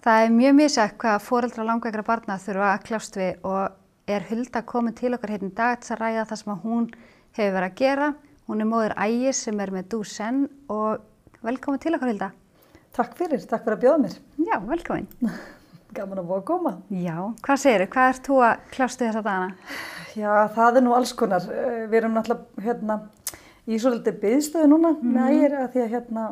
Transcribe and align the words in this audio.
Það 0.00 0.22
er 0.24 0.30
mjög 0.32 0.54
misjætt 0.56 0.94
hvað 0.96 1.18
fóreldra 1.26 1.64
langveikra 1.68 2.02
barna 2.06 2.38
þurfa 2.40 2.68
að 2.72 2.84
kljást 2.86 3.16
við 3.20 3.42
og 3.44 4.08
er 4.08 4.22
Hulda 4.30 4.62
komin 4.64 4.94
til 4.96 5.10
okkar 5.12 5.34
hérna 5.34 5.50
í 5.50 5.56
dag 5.58 5.82
til 5.82 5.90
að 5.92 5.98
ræða 6.00 6.22
það 6.30 6.38
sem 6.40 6.54
hún 6.62 6.86
hefur 7.36 7.52
verið 7.58 7.66
að 7.66 7.74
gera. 7.82 8.06
Hún 8.48 8.64
er 8.64 8.68
móður 8.70 8.94
Ægis 8.96 9.42
sem 9.44 9.60
er 9.60 9.72
með 9.74 9.90
Dusen 9.92 10.38
og 10.72 11.02
velkomin 11.44 11.82
til 11.84 11.92
okkar 11.98 12.12
Hulda. 12.14 12.30
Takk 12.96 13.12
fyrir, 13.18 13.44
takk 13.50 13.66
fyrir 13.66 13.76
að 13.76 13.82
bjóða 13.82 13.98
mér. 14.06 14.14
Já, 14.46 14.56
velkomin. 14.70 15.34
Gaman 15.98 16.22
að 16.22 16.32
búa 16.32 16.40
að 16.40 16.48
koma. 16.48 16.72
Já, 16.96 17.18
hvað 17.44 17.60
segir 17.66 17.84
þau? 17.84 17.92
Hvað 17.98 18.10
ert 18.14 18.24
þú 18.30 18.40
að 18.46 18.64
kljást 18.72 19.04
við 19.04 19.10
þessa 19.10 19.24
dagana? 19.28 19.76
Já, 20.16 20.32
það 20.56 20.80
er 20.80 20.86
nú 20.86 20.96
alls 20.96 21.14
konar. 21.20 21.50
Eh, 21.52 21.84
við 21.92 22.00
erum 22.00 22.16
náttúrulega 22.16 22.64
hérna 22.70 22.98
í 23.68 23.76
svolítið 23.76 24.18
byðstöðu 24.24 24.72
núna 24.72 24.96
mm. 24.96 25.12
með 25.12 25.36
ægir 25.36 25.60
að 25.60 25.70
því 25.76 25.84
að 25.84 25.94
hérna 25.98 26.26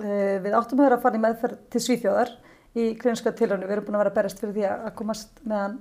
eh, 0.00 0.34
við 0.48 0.58
áttum 0.62 0.80
að 0.80 0.86
vera 0.86 1.00
að 1.02 1.04
fara 1.04 1.20
í 1.20 1.24
meðferð 1.26 1.62
til 1.76 1.86
Svíþjóðar 1.90 2.36
í 2.76 2.86
kliniska 3.00 3.32
tilröðinu. 3.36 3.68
Við 3.68 3.76
erum 3.76 3.88
búin 3.88 3.98
að 3.98 4.04
vera 4.04 4.12
að 4.12 4.18
berast 4.20 4.42
fyrir 4.42 4.56
því 4.56 4.68
að 4.70 4.94
komast 4.98 5.42
með 5.44 5.62
hann 5.62 5.76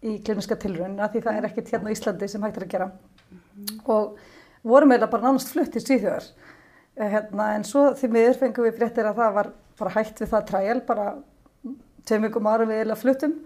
í 0.00 0.16
kliniska 0.24 0.58
tilröðinu 0.62 1.04
að 1.04 1.14
því 1.14 1.24
það 1.26 1.38
er 1.38 1.48
ekkert 1.48 1.72
hérna 1.74 1.92
á 1.92 1.94
Íslandi 1.94 2.28
sem 2.32 2.44
hægt 2.46 2.60
er 2.60 2.66
að 2.66 2.74
gera. 2.74 2.90
Mm. 3.28 3.80
Og 3.94 4.20
vorum 4.68 4.94
eiginlega 4.94 5.12
bara 5.12 5.28
nánast 5.28 5.52
flutt 5.52 5.72
til 5.74 5.84
Svíþjóðar. 5.84 6.28
Eh, 6.98 7.10
hérna, 7.12 7.52
en 7.54 7.66
svo 7.66 7.90
því 7.98 8.10
miður 8.14 8.40
fengum 8.40 8.66
við 8.66 8.78
fréttir 8.80 9.06
að 9.06 9.20
það 9.20 9.36
var 9.36 9.52
bara 9.78 9.94
hægt 9.94 10.22
við 10.22 10.32
það 10.32 10.48
træjal, 10.48 10.80
bara 10.86 11.06
tveim 12.08 12.24
vikum 12.26 12.48
árum 12.50 12.70
við 12.70 12.80
eiginlega 12.80 13.02
fluttum 13.02 13.36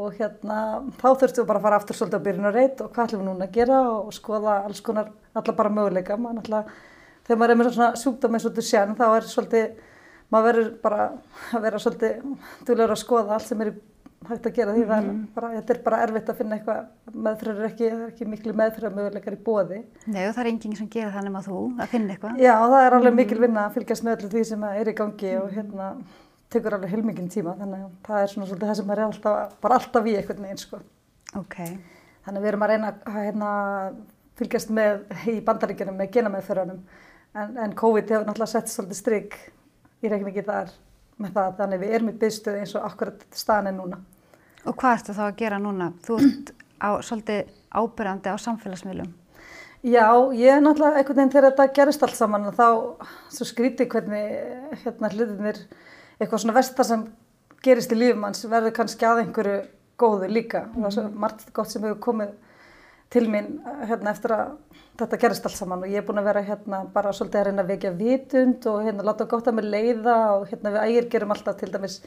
og 0.00 0.16
hérna 0.18 0.58
þá 0.98 1.08
þurftum 1.20 1.44
við 1.44 1.48
bara 1.50 1.60
að 1.60 1.66
fara 1.66 1.78
aftur 1.78 1.98
svolítið 1.98 2.18
á 2.18 2.26
byrjun 2.26 2.48
og 2.48 2.56
reyt 2.56 2.80
og 2.82 2.94
hvað 2.94 3.08
ætlum 3.08 3.20
við 3.20 3.28
núna 3.28 3.46
að 3.46 3.58
gera 3.58 3.80
og 3.92 4.14
skoða 4.14 4.54
alls 4.64 4.80
konar, 4.86 5.10
allar 5.34 5.58
bara 5.58 5.74
möguleika, 5.76 6.16
maður 6.18 6.40
alltaf, 6.42 6.72
þegar 7.26 7.40
maður 7.40 7.54
er 7.54 7.60
með 7.60 7.68
svona 7.76 8.00
sjúkdómi 8.00 8.38
eins 8.38 8.48
og 8.48 8.56
þú 8.56 8.64
sér, 8.66 8.94
þá 8.98 9.04
er 9.10 9.28
svolítið, 9.30 9.84
maður 10.34 10.46
verður 10.50 10.70
bara 10.84 11.08
að 11.54 11.66
vera 11.66 11.82
svolítið 11.82 12.22
duglegur 12.66 12.94
að 12.94 13.02
skoða 13.02 13.36
allt 13.38 13.48
sem 13.48 13.64
er 13.64 13.74
hægt 14.28 14.46
að 14.48 14.54
gera 14.56 14.72
því 14.72 14.84
mm 14.84 14.88
-hmm. 14.88 14.90
það 14.90 14.98
er 14.98 15.12
mhm. 15.12 15.24
bara, 15.34 15.48
þetta 15.54 15.74
er 15.74 15.80
bara 15.84 16.02
erfitt 16.02 16.28
að 16.28 16.36
finna 16.38 16.56
eitthvað, 16.56 16.84
meðfröður 17.26 17.64
er 17.64 17.70
ekki, 17.70 17.88
ekki 18.08 18.28
miklu 18.28 18.52
meðfröður 18.60 18.94
möguleikar 18.98 19.36
í 19.36 19.42
bóði. 19.44 19.80
Nei 20.06 20.28
og 20.28 20.34
það 20.34 20.44
er 20.44 20.50
enginn 20.52 20.76
sem 20.76 20.88
gera 20.88 21.10
það 21.12 21.24
nema 21.24 21.42
þú 21.44 21.58
að 21.78 21.90
finna 21.92 22.14
eitthvað. 22.14 22.38
Já, 22.40 22.54
það 22.54 22.86
er 22.86 22.92
alveg 22.92 23.12
mm 23.12 23.18
-hmm. 23.18 23.24
mikil 23.24 23.40
vinna 23.40 23.66
að 23.66 23.74
fylgjast 23.74 24.04
með 24.04 24.16
öllu 24.16 24.28
því 24.28 24.44
sem 24.44 24.64
er 24.64 24.88
í 24.88 24.94
gangi 24.94 25.36
og 25.36 25.50
hérna 25.52 25.96
tekur 26.50 26.74
alveg 26.74 26.90
heilmikinn 26.90 27.28
tíma 27.28 27.56
þannig 27.58 27.84
að 27.84 27.92
það 28.06 28.22
er 28.22 28.26
svona 28.26 28.46
svolítið 28.46 28.68
það 28.68 28.76
sem 28.80 28.90
er 28.90 29.00
alltaf, 29.00 29.54
bara 29.60 29.74
alltaf 29.74 30.06
í 30.06 30.16
einhvern 30.16 30.42
veginn 30.42 30.62
sko. 30.62 30.80
Okay. 31.34 31.78
Þannig 32.24 32.42
við 32.42 32.48
erum 32.48 32.62
að 32.62 32.68
reyna 32.68 32.94
að 33.04 33.18
hérna, 33.20 33.50
fylgjast 34.38 34.70
með 34.70 35.02
í 35.26 35.40
bandaríkjunum 35.40 35.98
með 35.98 36.12
genameðferðunum 36.16 36.80
en, 37.34 37.58
en 37.58 37.74
COVID 37.74 38.10
hefur 38.10 38.26
náttúrulega 38.26 38.52
sett 38.54 38.72
svolítið 38.72 39.00
stryk 39.00 39.36
í 40.04 40.12
reikningi 40.12 40.44
þar 40.46 40.72
með 41.20 41.34
það 41.36 41.58
þannig 41.60 41.82
við 41.82 41.96
erum 41.96 42.10
í 42.10 42.16
byggstöðu 42.20 42.62
eins 42.62 42.76
og 42.78 42.86
akkurat 42.88 43.26
staðan 43.34 43.70
er 43.70 43.76
núna. 43.78 43.98
Og 44.64 44.76
hvað 44.80 44.96
ertu 44.98 45.16
þá 45.16 45.24
að 45.26 45.36
gera 45.42 45.60
núna? 45.62 45.90
Þú 46.04 46.16
ert 46.20 46.54
á, 46.80 46.88
svolítið 47.04 47.52
ábyrgandi 47.74 48.32
á 48.32 48.36
samfélagsmiðlum. 48.40 49.12
Já, 49.84 50.08
ég 50.32 50.48
er 50.48 50.62
náttúrulega 50.64 51.00
einhvern 51.00 51.18
veginn 51.18 51.32
þegar 51.34 51.50
þetta 51.50 51.72
gerist 51.76 52.04
allt 52.06 52.16
saman 52.16 52.48
og 52.48 52.54
þá 52.56 53.44
skríti 53.44 53.84
hvernig 53.92 54.78
hérna 54.80 55.10
hlutinir 55.12 55.58
eitthvað 56.16 56.40
svona 56.40 56.56
vestar 56.56 56.88
sem 56.88 57.02
gerist 57.64 57.92
í 57.92 57.98
lífum 57.98 58.24
hans 58.24 58.46
verður 58.48 58.72
kannski 58.78 59.04
að 59.04 59.24
einhverju 59.26 59.58
góðu 60.00 60.30
líka 60.32 60.64
og 60.70 60.78
það 60.78 60.88
er 60.88 60.94
svo 60.96 61.04
margt 61.20 61.52
gott 61.56 61.70
sem 61.70 61.84
hefur 61.84 62.00
komið 62.06 62.32
til 63.14 63.24
mín 63.30 63.58
hérna 63.86 64.10
eftir 64.10 64.34
að 64.34 64.54
þetta 64.98 65.18
gerist 65.22 65.46
allt 65.46 65.58
saman 65.58 65.84
og 65.86 65.90
ég 65.90 66.02
er 66.02 66.06
búin 66.06 66.20
að 66.22 66.28
vera 66.30 66.44
hérna 66.46 66.84
bara 66.94 67.12
svolítið 67.14 67.40
að 67.40 67.48
reyna 67.48 67.64
að 67.64 67.72
vekja 67.72 67.92
vitund 67.98 68.66
og 68.70 68.80
hérna 68.86 69.06
láta 69.06 69.26
gott 69.30 69.50
að 69.50 69.58
mér 69.58 69.68
leiða 69.74 70.16
og 70.36 70.48
hérna 70.50 70.72
við 70.74 70.86
ægir 70.88 71.10
gerum 71.12 71.34
alltaf 71.34 71.58
til 71.60 71.70
dæmis 71.72 72.00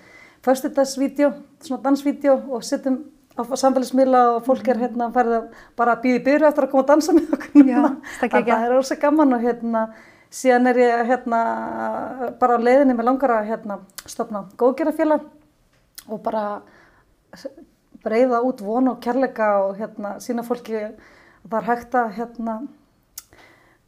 fyrstudagsvídeó, 0.45 1.31
svona 1.63 1.83
dansvídeó 1.85 2.35
og 2.53 2.63
sittum 2.63 2.99
á 3.37 3.41
samfélagsmiðla 3.45 4.21
og 4.35 4.45
fólk 4.47 4.67
er 4.67 4.77
mhm. 4.77 4.83
hérna 4.83 5.07
að 5.07 5.17
færða 5.17 5.39
bara 5.77 5.95
að 5.95 6.03
býði 6.05 6.21
byrju 6.27 6.49
eftir 6.49 6.67
að 6.67 6.71
koma 6.71 6.83
að 6.83 6.91
dansa 6.91 7.15
með 7.15 7.33
okkur 7.37 7.57
núna. 7.63 7.91
Það 8.19 8.53
er 8.57 8.77
ósað 8.77 9.01
gaman 9.03 9.37
og 9.37 9.43
hérna 9.45 9.83
síðan 10.33 10.71
er 10.71 10.81
ég 10.81 11.11
hérna 11.11 11.41
bara 12.41 12.57
á 12.57 12.65
leiðinni 12.65 12.97
með 12.97 13.09
langar 13.11 13.35
að 13.37 13.49
hérna 13.51 13.79
stopna 14.05 14.43
góðgerðarfélag 14.59 15.27
og 16.07 16.21
bara 16.23 16.43
breyða 18.07 18.41
út 18.47 18.63
von 18.66 18.91
og 18.94 19.00
kærleika 19.03 19.53
og 19.68 19.78
hérna 19.78 20.18
sína 20.23 20.45
fólki 20.47 20.79
að 20.79 20.97
það 21.47 21.59
er 21.62 21.69
hægt 21.69 21.97
að 22.00 22.13
hérna 22.18 22.59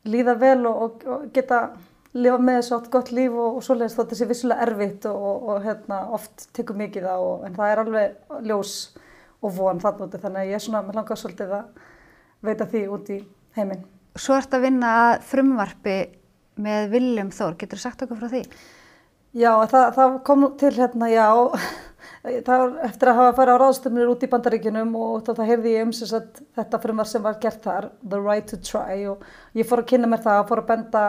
líða 0.10 0.36
vel 0.40 0.60
og, 0.70 0.82
og, 0.84 1.08
og 1.08 1.28
geta 1.36 1.64
lifa 2.14 2.40
með 2.42 2.62
þessu 2.62 2.78
átt 2.78 2.90
gott 2.94 3.12
líf 3.14 3.36
og, 3.36 3.60
og 3.60 3.66
svoleiðis 3.66 3.98
þótt 3.98 4.14
þessi 4.14 4.30
vissulega 4.30 4.66
erfitt 4.66 5.06
og 5.10 5.52
hérna 5.66 6.02
oft 6.16 6.48
tekur 6.58 6.78
mikið 6.80 7.06
á 7.06 7.20
en 7.46 7.58
það 7.58 7.74
er 7.74 7.84
alveg 7.84 8.40
ljós 8.48 8.74
og 9.40 9.54
von 9.56 9.80
þannig 9.82 10.16
að 10.16 10.24
þannig 10.24 10.42
að 10.42 10.50
ég 10.50 10.58
er 10.58 10.64
svona 10.64 10.82
með 10.86 11.00
langar 11.00 11.20
svolítið 11.20 11.54
að 11.60 11.84
veita 12.46 12.68
því 12.72 12.82
út 12.96 13.12
í 13.14 13.20
heiminn. 13.58 13.86
Svo 14.20 14.36
ert 14.36 14.56
að 14.56 14.66
vinna 14.66 14.94
að 15.04 15.14
frumvarfi 15.30 15.98
með 16.60 16.90
Viljum 16.94 17.32
Þór. 17.36 17.56
Getur 17.60 17.80
þú 17.80 17.84
sagt 17.86 18.04
okkur 18.04 18.20
frá 18.20 18.32
því? 18.34 18.42
Já, 19.38 19.52
það, 19.70 19.86
það 19.96 20.18
kom 20.26 20.46
til 20.60 20.74
hérna, 20.76 21.10
já, 21.14 21.28
það 22.24 22.78
eftir 22.88 23.12
að 23.12 23.20
hafa 23.20 23.36
farið 23.40 23.58
á 23.58 23.62
ráðstöfnir 23.64 24.12
út 24.12 24.24
í 24.24 24.30
bandaríkunum 24.32 24.96
og 25.00 25.26
það 25.28 25.44
heyrði 25.50 25.76
ég 25.76 25.88
um 25.88 25.94
að 26.20 26.42
þetta 26.60 26.82
frumvar 26.86 27.10
sem 27.10 27.26
var 27.26 27.40
gert 27.44 27.62
þar, 27.66 27.90
The 28.04 28.22
Right 28.22 28.50
to 28.52 28.60
Try 28.64 29.06
og 29.12 29.24
ég 29.58 29.68
fór 29.70 29.84
að 29.84 29.92
kynna 29.94 30.10
mér 30.12 30.24
það, 30.26 30.42
fór 30.50 30.64
að 30.64 30.72
benda 30.74 31.04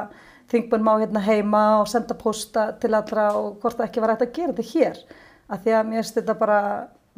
þingbunum 0.50 0.90
á 0.90 0.94
hérna 1.02 1.24
heima 1.24 1.64
og 1.80 1.90
senda 1.90 2.16
posta 2.18 2.70
til 2.82 2.94
allra 2.96 3.30
og 3.38 3.60
hvort 3.62 3.78
það 3.78 3.86
ekki 3.86 4.02
var 4.02 4.14
hægt 4.14 4.26
að 4.26 4.32
gera 4.38 4.54
þetta 4.56 4.70
hér. 4.72 5.02
Að 5.50 5.62
því 5.64 5.76
að 5.76 5.86
mér 5.90 6.00
finnst 6.00 6.18
þetta 6.18 6.36
bara 6.40 6.60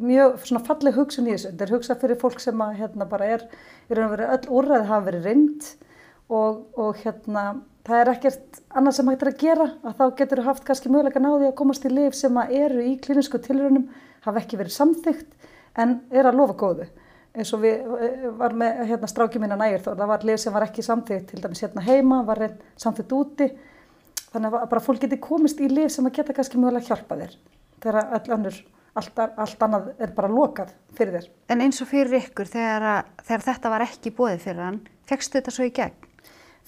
mjög 0.03 0.39
svona 0.47 0.63
falleg 0.67 0.97
hugsun 0.97 1.29
í 1.29 1.33
þessu. 1.33 1.51
Þetta 1.51 1.65
er 1.65 1.73
hugsað 1.75 2.01
fyrir 2.03 2.21
fólk 2.21 2.43
sem 2.43 2.63
að 2.65 2.79
hérna 2.81 3.07
bara 3.09 3.29
er, 3.35 3.45
í 3.89 3.97
raun 3.97 4.07
og 4.07 4.15
veru 4.15 4.29
öll 4.35 4.49
úrræði 4.59 4.89
hafa 4.89 5.07
verið 5.07 5.29
rind 5.29 5.69
og, 6.29 6.63
og 6.77 6.99
hérna 7.01 7.45
það 7.87 7.99
er 7.99 8.11
ekkert 8.13 8.59
annað 8.73 8.97
sem 8.97 9.11
hægt 9.11 9.23
er 9.23 9.31
að 9.31 9.39
gera 9.43 9.69
að 9.83 9.95
þá 9.99 10.03
getur 10.19 10.41
þú 10.41 10.47
haft 10.47 10.65
kannski 10.67 10.91
möguleika 10.91 11.21
náði 11.23 11.49
að 11.49 11.55
komast 11.59 11.85
í 11.87 11.91
liv 11.91 12.15
sem 12.17 12.41
eru 12.43 12.83
í 12.83 12.97
klíninsku 13.03 13.41
tilrönum, 13.43 13.87
hafa 14.23 14.43
ekki 14.43 14.59
verið 14.59 14.77
samþygt 14.77 15.49
en 15.83 15.97
er 16.13 16.29
að 16.29 16.39
lofa 16.39 16.57
góðu. 16.59 16.87
Eins 17.33 17.49
og 17.55 17.63
við 17.63 17.81
eh, 18.05 18.27
var 18.37 18.53
með 18.57 18.83
hérna, 18.91 19.09
strákjum 19.09 19.41
minna 19.43 19.57
nægir 19.57 19.81
þó, 19.81 19.95
það 19.97 20.11
var 20.11 20.27
liv 20.29 20.39
sem 20.39 20.53
var 20.53 20.67
ekki 20.67 20.85
samþygt 20.85 21.31
til 21.31 21.41
dæmis 21.41 21.63
hérna 21.65 21.83
heima, 21.83 22.21
var 22.27 22.43
samþygt 22.79 23.15
úti, 23.17 23.49
þannig 24.29 24.53
að 24.53 24.69
bara 24.69 24.83
fólk 24.85 25.01
geti 25.01 25.19
komist 25.21 25.59
í 25.59 25.71
liv 25.71 25.89
sem 25.91 26.05
að 26.05 26.19
geta 26.19 26.37
kannski 26.37 26.61
mögulega 26.61 26.93
hjálpa 26.93 27.17
þér 27.19 27.35
þegar 27.83 28.13
all 28.15 28.37
annur, 28.37 28.61
allt, 28.95 29.19
allt 29.19 29.65
annað 29.65 29.91
er 29.97 30.13
bara 30.15 30.31
lokað 30.31 30.71
fyrir 30.95 31.17
þér. 31.17 31.29
En 31.51 31.65
eins 31.65 31.81
og 31.83 31.89
fyrir 31.89 32.21
ykkur 32.21 32.49
þegar, 32.53 33.09
þegar 33.25 33.45
þetta 33.49 33.73
var 33.73 33.85
ekki 33.89 34.13
bóðið 34.15 34.45
fyrir 34.45 34.63
hann, 34.67 34.81
fegstu 35.09 35.39
þetta 35.39 35.55
svo 35.57 35.67
í 35.67 35.73
gegn? 35.75 36.12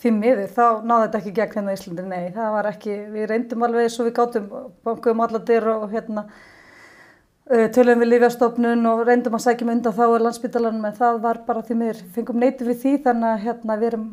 Því 0.01 0.11
miður, 0.17 0.49
þá 0.51 0.65
náði 0.83 1.05
þetta 1.05 1.21
ekki 1.21 1.33
gegn 1.37 1.55
hérna 1.59 1.71
í 1.73 1.77
Íslandi, 1.79 2.03
nei, 2.09 2.25
það 2.35 2.51
var 2.57 2.67
ekki, 2.71 2.97
við 3.13 3.29
reyndum 3.31 3.63
alveg 3.65 3.87
eins 3.87 3.95
og 3.99 4.09
við 4.09 4.17
gáttum, 4.17 4.49
bankuðum 4.85 5.23
allar 5.25 5.45
dyr 5.47 5.69
og 5.71 5.85
hérna 5.93 6.25
uh, 6.25 7.67
tölum 7.75 8.03
við 8.03 8.11
lífjastofnun 8.11 8.89
og 8.91 9.03
reyndum 9.07 9.37
að 9.37 9.45
sækjum 9.45 9.71
undan 9.75 9.95
þá 9.95 10.03
er 10.07 10.25
landsbytalanum 10.25 10.89
en 10.89 10.99
það 10.99 11.21
var 11.23 11.41
bara 11.47 11.63
því 11.63 11.79
miður, 11.79 12.03
fengum 12.17 12.43
neyti 12.43 12.67
við 12.67 12.81
því 12.83 12.93
þannig 13.07 13.29
að 13.31 13.47
hérna 13.47 13.79
við 13.79 13.89
erum 13.93 14.05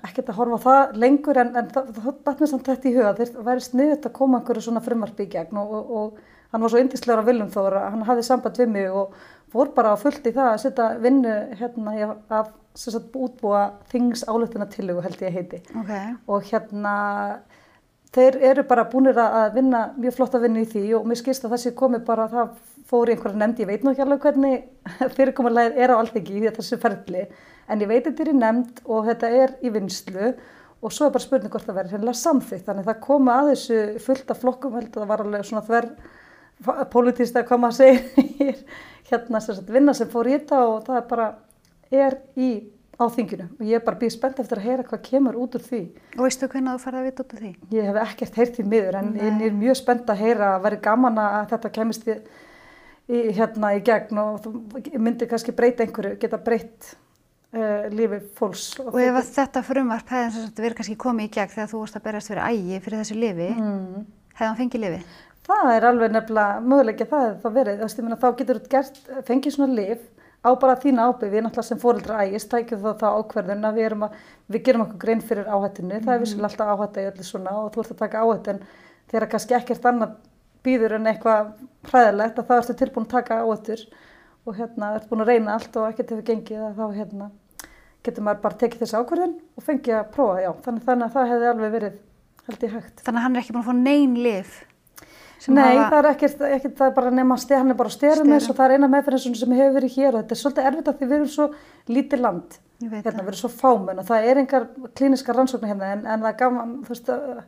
ekkert 0.00 0.32
að 0.32 0.40
horfa 0.40 0.62
það 0.64 0.98
lengur 1.04 1.42
en, 1.44 1.54
en 1.60 1.70
það 1.76 1.92
dætt 2.08 2.42
mér 2.42 2.52
samt 2.54 2.72
þetta 2.72 2.88
í 2.88 2.96
huga, 2.96 3.14
þeir 3.20 3.46
væri 3.50 3.68
sniðut 3.68 4.08
að 4.08 4.18
koma 4.22 4.40
einhverju 4.40 4.68
svona 4.68 4.84
frumarpi 4.84 5.28
í 5.28 5.32
gegn 5.36 5.60
og, 5.60 5.76
og, 5.76 5.94
og 6.00 6.36
hann 6.52 6.64
var 6.64 6.72
svo 6.72 6.80
yndislegur 6.82 7.22
að 7.22 7.30
viljum 7.32 7.50
þó 7.52 7.60
að 7.66 7.78
hann 7.82 8.06
hafði 8.08 8.24
samband 8.28 8.60
við 8.60 8.72
mig 8.72 8.88
og 8.90 9.18
fór 9.52 9.72
bara 9.76 9.96
fullt 10.00 10.26
í 10.28 10.34
það 10.36 10.50
að 10.52 10.62
setja 10.64 10.88
vinnu 11.02 11.36
hérna 11.58 11.94
að 12.28 12.50
sagt, 12.78 13.14
útbúa 13.16 13.62
þings 13.92 14.24
álöftina 14.28 14.68
tillögu 14.70 15.04
held 15.04 15.22
ég 15.22 15.30
að 15.30 15.38
heiti 15.38 15.62
okay. 15.80 16.12
og 16.28 16.44
hérna 16.48 16.94
þeir 18.14 18.38
eru 18.50 18.64
bara 18.68 18.86
búinir 18.88 19.18
að 19.20 19.54
vinna 19.58 19.88
mjög 19.98 20.16
flotta 20.16 20.40
vinnu 20.42 20.64
í 20.64 20.68
því 20.68 20.84
og 20.98 21.08
mér 21.08 21.20
skilst 21.20 21.44
að 21.44 21.56
þessi 21.56 21.74
komi 21.76 22.00
bara 22.04 22.28
það 22.32 22.54
fór 22.88 23.10
í 23.10 23.14
einhverja 23.14 23.40
nefnd, 23.42 23.58
ég 23.60 23.68
veit 23.68 23.82
nú 23.84 23.92
ekki 23.92 24.04
alveg 24.04 24.22
hvernig 24.24 24.62
fyrirkomulegið 25.16 25.82
er 25.84 25.92
á 25.92 25.96
alltingi 25.98 26.38
í 26.38 26.52
þessu 26.56 26.78
ferli 26.80 27.26
en 27.68 27.82
ég 27.84 27.90
veit 27.90 28.06
þetta 28.06 28.24
er 28.24 28.30
í 28.32 28.38
nefnd 28.38 28.80
og 28.86 29.10
þetta 29.10 29.32
er 29.42 29.58
í 29.60 29.72
vinslu 29.74 30.30
og 30.78 30.94
svo 30.94 31.08
er 31.08 31.12
bara 31.12 31.24
spurning 31.24 31.52
hvort 31.52 31.66
það 31.66 31.80
verður 31.82 32.16
samþýtt 32.16 32.68
þannig 32.68 32.86
það 32.86 33.02
koma 33.04 33.40
að 33.42 33.50
þessu 33.52 33.82
fullt 34.04 34.32
af 34.32 34.40
flokkum 34.44 34.78
held 34.78 34.92
að 34.92 35.02
það 35.02 35.10
var 35.10 35.24
alveg 35.24 35.48
svona 35.48 35.66
þver 35.66 35.90
politist 36.92 37.36
að 37.38 37.46
koma 37.48 37.70
að 37.70 37.78
segja 37.82 38.54
hérna 39.10 39.40
sagt 39.42 39.70
vinna 39.70 39.94
sem 39.96 40.10
fór 40.10 40.28
í 40.28 40.34
þetta 40.36 40.64
og 40.66 40.82
það 40.88 41.00
er 41.00 41.06
bara 41.12 41.28
er 41.94 42.18
í 42.36 42.50
á 42.98 43.06
þinginu 43.14 43.46
og 43.46 43.62
ég 43.66 43.78
er 43.78 43.84
bara 43.86 43.98
býð 44.00 44.12
spennt 44.16 44.40
eftir 44.42 44.58
að 44.58 44.66
heyra 44.66 44.84
hvað 44.88 45.02
kemur 45.06 45.38
út 45.38 45.54
úr 45.54 45.64
því. 45.64 45.82
Og 46.18 46.24
veistu 46.26 46.48
hvernig 46.50 46.74
þú 46.74 46.82
farið 46.82 47.00
að 47.00 47.08
vita 47.08 47.24
út 47.24 47.34
úr 47.36 47.42
því? 47.44 47.50
Ég 47.76 47.88
hef 47.88 47.98
ekkert 48.02 48.38
heyrt 48.40 48.56
því 48.58 48.64
miður 48.72 48.98
en 48.98 49.10
Nei. 49.14 49.20
ég 49.22 49.44
er 49.48 49.58
mjög 49.58 49.78
spennt 49.78 50.10
að 50.10 50.22
heyra 50.24 50.52
að 50.56 50.64
veri 50.66 50.80
gaman 50.88 51.20
að 51.22 51.36
þetta 51.52 51.72
kemist 51.76 52.08
í, 52.08 52.16
í, 53.06 53.20
hérna 53.38 53.74
í 53.76 53.84
gegn 53.86 54.22
og 54.24 54.40
þú 54.44 54.54
myndir 54.98 55.30
kannski 55.30 55.54
breyta 55.54 55.86
einhverju, 55.86 56.18
geta 56.18 56.42
breytt 56.42 56.90
uh, 57.54 57.86
lífi 57.94 58.18
fólks. 58.40 58.66
Og, 58.82 58.90
og 58.96 59.00
ef 59.04 59.32
þetta 59.38 59.62
frumvarp 59.70 60.12
hefði 60.16 60.48
verið 60.58 60.80
kannski 60.80 60.98
komið 61.06 61.30
í 61.30 61.34
gegn 61.38 61.54
þegar 61.54 61.70
þú 61.70 61.84
vorst 61.84 62.00
að 62.00 62.06
berast 62.10 62.34
fyrir 62.34 62.44
ægi 62.50 62.82
fyrir 62.82 63.04
þessu 63.04 63.20
lifi, 63.22 63.50
mm. 63.54 64.04
hefði 64.34 64.50
hann 64.50 64.60
fengið 64.64 64.86
lifi? 64.88 65.02
Það 65.48 65.72
er 65.72 65.86
alveg 65.88 66.12
nefnilega 66.12 66.60
möguleikið 66.60 67.10
það 67.10 67.24
hefði 67.24 67.42
þá 67.42 67.52
verið. 67.58 67.76
Þú 67.78 67.86
veist, 67.86 67.98
ég 67.98 68.06
meina, 68.06 68.20
þá 68.20 68.28
getur 68.38 68.58
þú 68.58 68.72
gert, 68.74 68.98
fengið 69.28 69.54
svona 69.54 69.78
lif 69.78 70.02
á 70.44 70.50
bara 70.60 70.76
þína 70.82 71.06
ábyrgð. 71.08 71.34
Við 71.34 71.44
náttúrulega 71.46 71.68
sem 71.68 71.80
fóreldra 71.82 72.18
ægist 72.26 72.50
tækjum 72.52 72.82
þá 72.84 72.90
þá 73.00 73.08
ákverðun 73.16 73.68
að 73.68 73.78
við, 73.78 73.88
erum 73.88 74.04
að 74.06 74.18
við 74.52 74.64
gerum 74.68 74.84
okkur 74.84 75.00
grein 75.04 75.24
fyrir 75.24 75.48
áhættinu. 75.48 76.02
Það 76.04 76.14
er 76.14 76.22
vissulega 76.24 76.50
alltaf 76.50 76.74
áhætta 76.74 77.00
í 77.04 77.08
öllu 77.12 77.26
svona 77.26 77.56
og 77.62 77.70
þú 77.72 77.84
ert 77.84 77.94
að 77.94 78.02
taka 78.04 78.24
áhættu 78.26 78.54
en 78.54 78.62
þegar 79.08 79.28
kannski 79.32 79.56
ekkert 79.58 79.88
annað 79.88 80.14
býður 80.66 80.96
en 80.98 81.10
eitthvað 81.10 81.50
hræðilegt 81.88 82.38
að 82.38 82.48
þá 82.48 82.54
ertu 82.58 82.78
tilbúin 82.82 83.08
að 83.08 83.14
taka 83.16 83.40
áhættur 83.42 83.84
og 84.44 84.56
hérna 84.58 84.94
ertu 84.96 85.10
búin 85.10 85.24
að 85.24 85.32
reyna 85.32 85.54
allt 85.56 85.76
og 85.80 85.88
ekkert 85.88 86.12
hefur 86.12 86.26
gengið 86.28 86.64
að 86.68 86.80
þá 86.80 86.98
hérna 86.98 87.30
getur 88.06 88.24
maður 88.26 88.42
bara 88.44 88.58
tekið 88.62 88.84
þessi 88.84 88.98
ákverðun 88.98 89.36
og 89.58 89.64
fengið 89.64 89.98
að 89.98 90.10
prófa, 90.14 90.42
já. 90.42 90.50
Þannig, 90.64 90.84
þannig 90.86 91.06
að 91.06 91.14
það 91.16 91.30
hefði 91.32 91.48
alveg 91.52 91.74
verið 91.76 91.96
held 92.48 92.64
ég 92.64 92.74
hægt. 92.76 93.02
Þannig 93.04 93.20
að 93.20 93.26
hann 93.26 93.36
er 93.36 93.42
ekki 93.42 93.54
búin 93.54 93.64
að 93.64 93.68
fá 93.68 93.78
neyn 93.78 94.18
lif. 94.24 94.58
Nei, 95.48 95.76
hafa- 95.76 95.90
það 95.90 95.98
er 95.98 96.08
ekkert, 96.14 96.40
ekkert, 96.56 96.74
það 96.78 96.86
er 96.88 96.94
bara 96.96 97.10
nema 97.10 97.36
hann 97.50 97.70
er 97.70 97.74
bara 97.74 97.88
Sterum. 97.90 98.32
og 98.32 98.56
það 98.56 98.64
er 98.64 98.72
eina 98.74 98.88
meðferðin 98.88 99.36
sem 99.36 99.52
hefur 99.52 99.74
verið 99.80 99.94
hér 99.96 100.14
og 100.14 100.24
þetta 100.24 100.34
er 100.34 100.40
svolítið 100.42 100.66
erfitt 100.70 100.88
að 100.88 100.98
því 100.98 101.06
við 101.06 101.12
erum 101.18 101.28
svo 101.28 101.46
lítið 101.88 102.20
land, 102.20 102.58
hérna, 102.82 103.02
það. 103.02 103.22
við 103.22 103.28
erum 103.28 103.42
svo 103.42 103.48
fámenn 103.48 103.98
og 103.98 104.06
það 104.06 104.26
er 104.32 104.36
engar 104.42 104.66
klíniskar 104.98 105.36
rannsóknir 105.38 105.68
hérna 105.70 105.92
en, 105.92 106.06
en 106.06 106.20
það 106.20 106.28
er 106.32 106.38
gaman, 106.42 106.74
þú 106.82 106.88
veist, 106.88 107.08
að, 107.08 107.44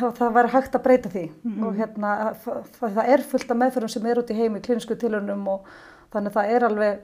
að 0.00 0.18
það 0.18 0.34
væri 0.34 0.48
hægt 0.56 0.74
að 0.74 0.82
breyta 0.82 1.08
því 1.14 1.24
Mhm. 1.44 1.64
og 1.64 1.74
hérna, 1.78 2.34
það, 2.44 2.64
það, 2.80 3.08
er 3.08 3.18
fullt 3.30 3.50
af 3.50 3.56
meðferðin 3.56 3.90
sem 3.94 4.06
er 4.06 4.18
út 4.18 4.30
í 4.30 4.34
heimi, 4.36 4.60
klínisku 4.60 4.96
tilhörnum 4.98 5.46
og 5.48 5.64
þannig 6.12 6.32
að 6.32 6.36
það 6.40 6.50
er 6.56 6.64
alveg 6.68 6.98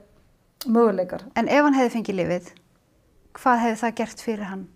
möguleikar. 0.67 1.21
En 1.35 1.47
ef 1.47 1.63
hann 1.63 1.73
hefði 1.73 1.93
fengið 1.95 2.15
lifið, 2.19 2.51
hvað 3.39 3.59
hefði 3.63 3.79
það 3.85 3.95
gert 3.95 4.19
fyrir 4.25 4.43
hann? 4.51 4.67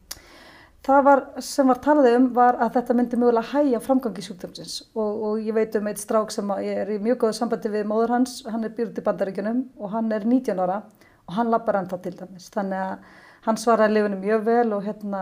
Það 0.81 1.03
var, 1.05 1.19
sem 1.45 1.67
var 1.69 1.77
talað 1.77 2.15
um 2.17 2.23
var 2.33 2.57
að 2.57 2.79
þetta 2.79 2.93
myndi 2.97 3.17
mögulega 3.21 3.51
hægja 3.51 3.81
framgangi 3.85 4.23
sjúkdómsins 4.25 4.79
og, 4.97 5.09
og 5.27 5.41
ég 5.45 5.53
veit 5.53 5.75
um 5.77 5.89
eitt 5.91 5.99
strák 6.01 6.31
sem 6.33 6.47
er 6.57 6.89
í 6.89 6.95
mjög 7.03 7.19
góðu 7.21 7.35
sambandi 7.37 7.69
við 7.69 7.83
móður 7.91 8.15
hans, 8.15 8.39
hann 8.49 8.65
er 8.65 8.73
býrut 8.73 8.97
í 8.97 9.03
bandaríkjunum 9.05 9.59
og 9.77 9.93
hann 9.93 10.09
er 10.15 10.25
19 10.25 10.57
ára 10.63 10.79
og 11.27 11.35
hann 11.37 11.51
lappar 11.53 11.77
ennþá 11.77 11.99
til 12.01 12.15
dæmis. 12.17 12.47
Þannig 12.55 12.81
að 12.81 13.11
hann 13.45 13.61
svaraði 13.61 13.99
lifinu 13.99 14.17
mjög 14.23 14.41
vel 14.47 14.73
og 14.73 14.87
hérna 14.87 15.21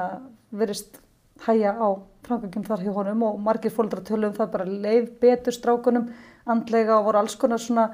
verist 0.61 1.01
hægja 1.43 1.75
á 1.75 1.87
framgangum 2.29 2.65
þar 2.69 2.85
hjá 2.85 2.93
honum 2.95 3.27
og 3.27 3.43
margir 3.43 3.75
fólkdra 3.75 4.05
tölum 4.07 4.39
það 4.39 4.55
bara 4.55 4.69
leið 4.87 5.11
betur 5.19 5.55
strákunum 5.55 6.07
andlega 6.47 7.01
og 7.01 7.09
voru 7.09 7.23
alls 7.25 7.35
konar 7.39 7.59
svona 7.59 7.89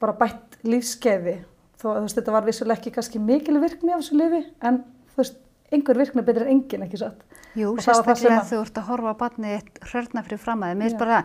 bara 0.00 0.16
bætt 0.16 0.56
lífskeiði. 0.64 1.36
Þú 1.80 2.00
veist 2.00 2.16
þetta 2.16 2.32
var 2.32 2.48
vissulega 2.48 2.80
ekki 2.80 2.96
kannski 2.96 3.20
mikil 3.20 3.60
virkni 3.60 3.92
af 3.92 4.00
þessu 4.00 4.20
lifi 4.24 4.42
en 4.64 4.82
þú 5.12 5.20
veist 5.20 5.40
einhver 5.72 5.98
virkni 6.00 6.22
betur 6.26 6.42
en 6.46 6.52
engin 6.56 6.82
ekki 6.86 6.98
satt. 6.98 7.20
Jú, 7.58 7.74
sérstaklega 7.78 8.40
að- 8.40 8.48
þú 8.50 8.60
ert 8.64 8.78
að 8.80 8.88
horfa 8.90 9.10
á 9.14 9.20
barnið 9.22 9.56
þitt 9.60 9.80
hrörna 9.90 10.22
fyrir 10.26 10.38
fram 10.42 10.60
að 10.62 10.70
þið. 10.72 10.76
Mér 10.80 10.88
finnst 10.88 10.98
bara, 10.98 11.22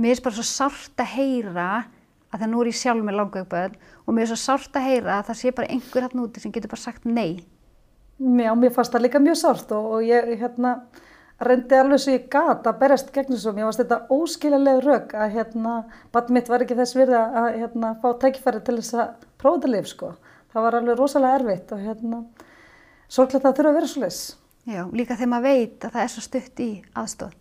finnst 0.00 0.22
bara 0.24 0.34
svo 0.34 0.46
sárt 0.48 0.96
að 1.04 1.12
heyra 1.16 1.68
að 2.34 2.40
það 2.40 2.50
nú 2.50 2.60
er 2.60 2.66
ég 2.72 2.78
sjálf 2.80 3.04
með 3.04 3.18
langaukböð 3.20 3.72
og 4.06 4.14
mér 4.14 4.22
er 4.22 4.30
svo 4.32 4.40
sárt 4.42 4.74
að 4.80 4.86
heyra 4.88 5.18
að 5.20 5.26
það 5.30 5.40
sé 5.40 5.54
bara 5.54 5.68
einhver 5.68 6.02
hann 6.08 6.24
úti 6.24 6.40
sem 6.40 6.52
getur 6.52 6.68
bara 6.72 6.80
sagt 6.82 7.04
nei. 7.06 7.44
Já, 8.18 8.54
mér 8.54 8.70
fannst 8.72 8.92
það 8.94 9.02
líka 9.06 9.20
mjög 9.22 9.36
sárt 9.40 9.72
og, 9.74 9.84
og 9.92 10.02
ég 10.06 10.38
hérna, 10.38 10.74
reyndi 11.40 11.74
alveg 11.76 11.98
svo 12.00 12.12
ég 12.14 12.28
gat 12.30 12.62
að 12.70 12.78
berjast 12.78 13.12
gegn 13.12 13.32
þessu. 13.34 13.52
Mér 13.54 13.66
fannst 13.68 13.82
þetta 13.82 14.00
óskiljanlega 14.14 14.84
rauk 14.86 15.14
að 15.14 15.32
hérna, 15.34 15.72
barn 16.14 16.32
mitt 16.36 16.48
var 16.48 16.62
ekki 16.62 16.76
þess 16.78 16.94
virði 16.94 17.18
að 17.20 17.48
hérna, 17.58 17.94
fá 18.00 18.08
tækifæri 18.22 18.62
til 18.64 18.76
þess 18.78 18.94
að 18.94 19.14
prófa 19.38 19.58
þetta 19.60 19.72
lif. 19.74 19.86
Sko. 19.90 20.12
Það 20.54 20.62
var 20.62 20.76
alveg 20.78 20.98
rosalega 20.98 21.38
erfitt 21.40 21.72
og 21.74 21.78
hérna, 21.82 22.20
sorglega 23.14 23.46
það 23.46 23.56
þurfa 23.58 23.72
að 23.72 23.78
vera 23.78 23.90
svo 23.92 24.04
leys. 24.04 24.20
Já, 24.64 24.82
líka 24.96 25.16
þegar 25.16 25.32
maður 25.34 25.50
veit 25.50 25.84
að 25.84 25.96
það 25.96 26.04
er 26.04 26.12
svo 26.12 26.22
stutt 26.24 26.62
í 26.64 26.68
aðstóð. 26.96 27.34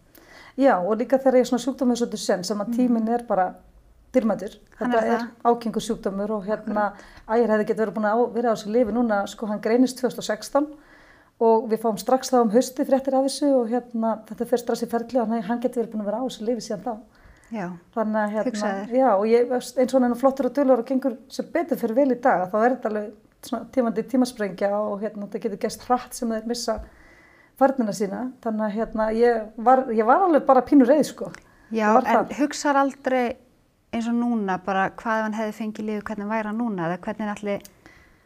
Já, 0.59 0.73
og 0.77 0.97
líka 0.99 1.17
þegar 1.17 1.39
ég 1.39 1.45
er 1.45 1.49
svona 1.49 1.63
sjúkdómið 1.63 2.01
svo 2.01 2.19
sen 2.19 2.43
sem 2.45 2.59
að 2.61 2.73
tíminn 2.77 3.09
er 3.09 3.23
bara 3.25 3.53
dyrmætur. 4.13 4.57
Mm. 4.59 4.75
Þetta 4.77 4.99
er 5.01 5.13
er, 5.15 5.23
ákengur 5.49 5.83
sjúkdómur 5.83 6.35
og 6.35 6.45
hérna, 6.45 6.91
ægir 7.25 7.53
hefði 7.53 7.67
getið 7.69 7.83
verið 7.83 7.95
búin 7.97 8.09
að 8.09 8.23
vera 8.35 8.53
á 8.53 8.55
þessu 8.55 8.73
lifi 8.75 8.93
núna, 8.93 9.23
sko 9.29 9.49
hann 9.49 9.63
greinist 9.63 9.97
2016 10.03 10.69
og 11.43 11.65
við 11.71 11.81
fáum 11.81 11.97
strax 11.97 12.29
þá 12.29 12.37
um 12.43 12.53
hausti 12.53 12.85
fréttir 12.85 13.17
af 13.17 13.25
þessu 13.25 13.49
og 13.57 13.71
hérna, 13.71 14.13
þetta 14.29 14.49
fyrir 14.51 14.61
strax 14.61 14.85
í 14.85 14.91
ferli 14.91 15.21
og 15.23 15.33
hann, 15.33 15.63
getið 15.63 15.81
verið 15.81 15.95
búin 15.95 16.05
að 16.05 16.11
vera 16.11 16.21
á 16.21 16.25
þessu 16.27 16.47
lifi 16.49 16.67
síðan 16.67 16.85
þá. 16.85 16.93
Já, 17.53 17.65
Þannig 17.93 18.19
að 18.19 18.31
hérna, 18.37 18.69
já, 18.89 19.09
og 19.13 19.25
ég, 19.29 19.51
eins 19.53 19.93
og 19.93 19.99
hann 19.99 20.13
er 20.13 20.21
flottur 20.21 20.49
og 20.49 20.55
dölur 20.57 20.81
og 20.81 20.87
gengur 20.89 21.17
sem 21.33 21.49
betur 21.53 21.77
fyrir 21.81 21.97
vel 21.97 22.13
í 22.13 22.21
dag, 22.21 22.47
þá 22.49 22.55
er 22.61 22.75
þetta 22.75 22.89
alveg 22.89 23.11
tímandi 23.75 24.03
tímasprengja 24.09 24.71
og 24.79 25.01
hérna, 25.03 25.27
þetta 25.27 25.43
getur 25.45 25.61
gæst 25.65 25.85
hratt 25.87 26.15
sem 26.17 26.31
þeir 26.31 26.45
missa 26.49 26.77
farnina 27.59 27.93
sína. 27.95 28.21
Þannig 28.43 28.65
að 28.67 28.75
hérna, 28.77 29.07
ég 29.17 29.41
var, 29.57 29.85
ég 29.93 30.07
var 30.07 30.25
alveg 30.27 30.45
bara 30.47 30.63
pínur 30.65 30.89
reið, 30.89 31.05
sko. 31.11 31.31
Já 31.73 31.87
Það 31.89 32.05
en 32.05 32.15
það. 32.17 32.33
hugsar 32.39 32.77
aldrei 32.77 33.23
eins 33.93 34.07
og 34.09 34.15
núna 34.17 34.57
bara 34.65 34.87
hvað 34.97 35.19
ef 35.19 35.25
hann 35.27 35.35
hefði 35.37 35.53
fengið 35.59 35.87
lífið, 35.89 36.05
hvernig 36.09 36.31
væri 36.31 36.49
hann 36.49 36.57
núna 36.61 36.87
eða 36.87 37.01
hvernig 37.05 37.33
allir, 37.33 37.67